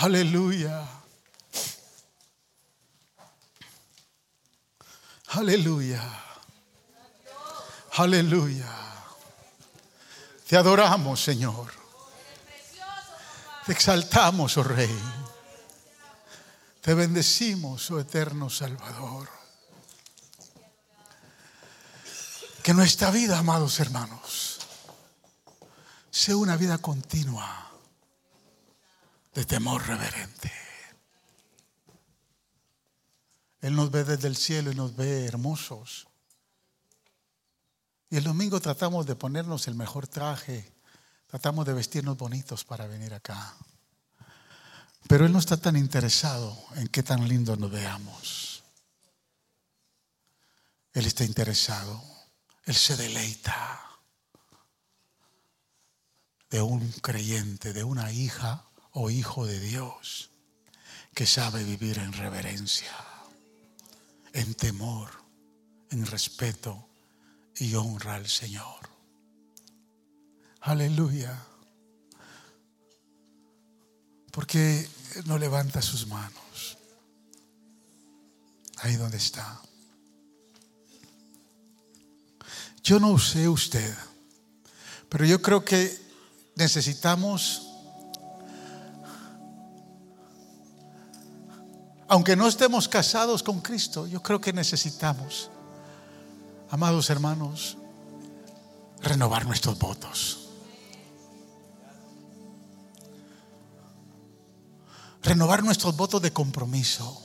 [0.00, 0.88] Aleluya.
[5.30, 6.02] Aleluya.
[7.96, 8.72] Aleluya.
[10.46, 11.72] Te adoramos, Señor.
[13.66, 14.96] Te exaltamos, oh Rey.
[16.80, 19.28] Te bendecimos, oh eterno Salvador.
[22.62, 24.60] Que nuestra vida, amados hermanos,
[26.08, 27.67] sea una vida continua
[29.38, 30.52] de temor reverente.
[33.60, 36.08] Él nos ve desde el cielo y nos ve hermosos.
[38.10, 40.72] Y el domingo tratamos de ponernos el mejor traje,
[41.28, 43.54] tratamos de vestirnos bonitos para venir acá.
[45.06, 48.64] Pero Él no está tan interesado en qué tan lindo nos veamos.
[50.94, 52.02] Él está interesado,
[52.64, 53.88] Él se deleita
[56.50, 58.64] de un creyente, de una hija
[59.00, 60.30] o hijo de Dios
[61.14, 62.92] que sabe vivir en reverencia,
[64.32, 65.08] en temor,
[65.90, 66.88] en respeto
[67.54, 68.90] y honra al Señor.
[70.62, 71.40] Aleluya.
[74.32, 74.88] Porque
[75.26, 76.76] no levanta sus manos.
[78.78, 79.60] Ahí donde está.
[82.82, 83.94] Yo no sé usted,
[85.08, 85.96] pero yo creo que
[86.56, 87.67] necesitamos,
[92.08, 95.50] aunque no estemos casados con Cristo, yo creo que necesitamos,
[96.70, 97.76] amados hermanos,
[99.02, 100.48] renovar nuestros votos.
[105.22, 107.22] Renovar nuestros votos de compromiso.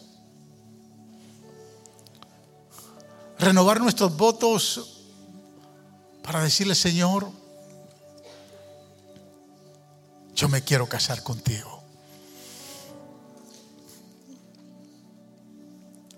[3.40, 5.06] Renovar nuestros votos
[6.22, 7.30] para decirle, Señor,
[10.36, 11.83] yo me quiero casar contigo.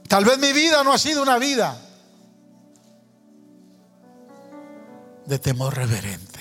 [0.08, 1.82] Tal vez mi vida no ha sido una vida
[5.26, 6.40] de temor reverente.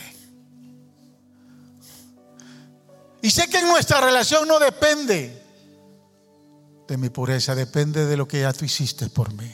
[3.22, 5.42] Y sé que en nuestra relación no depende
[6.86, 9.50] de mi pureza, depende de lo que ya tú hiciste por mí.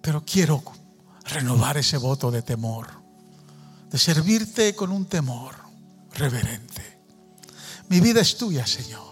[0.00, 0.62] Pero quiero
[1.24, 2.88] renovar ese voto de temor,
[3.90, 5.56] de servirte con un temor
[6.14, 7.00] reverente.
[7.88, 9.11] Mi vida es tuya, Señor.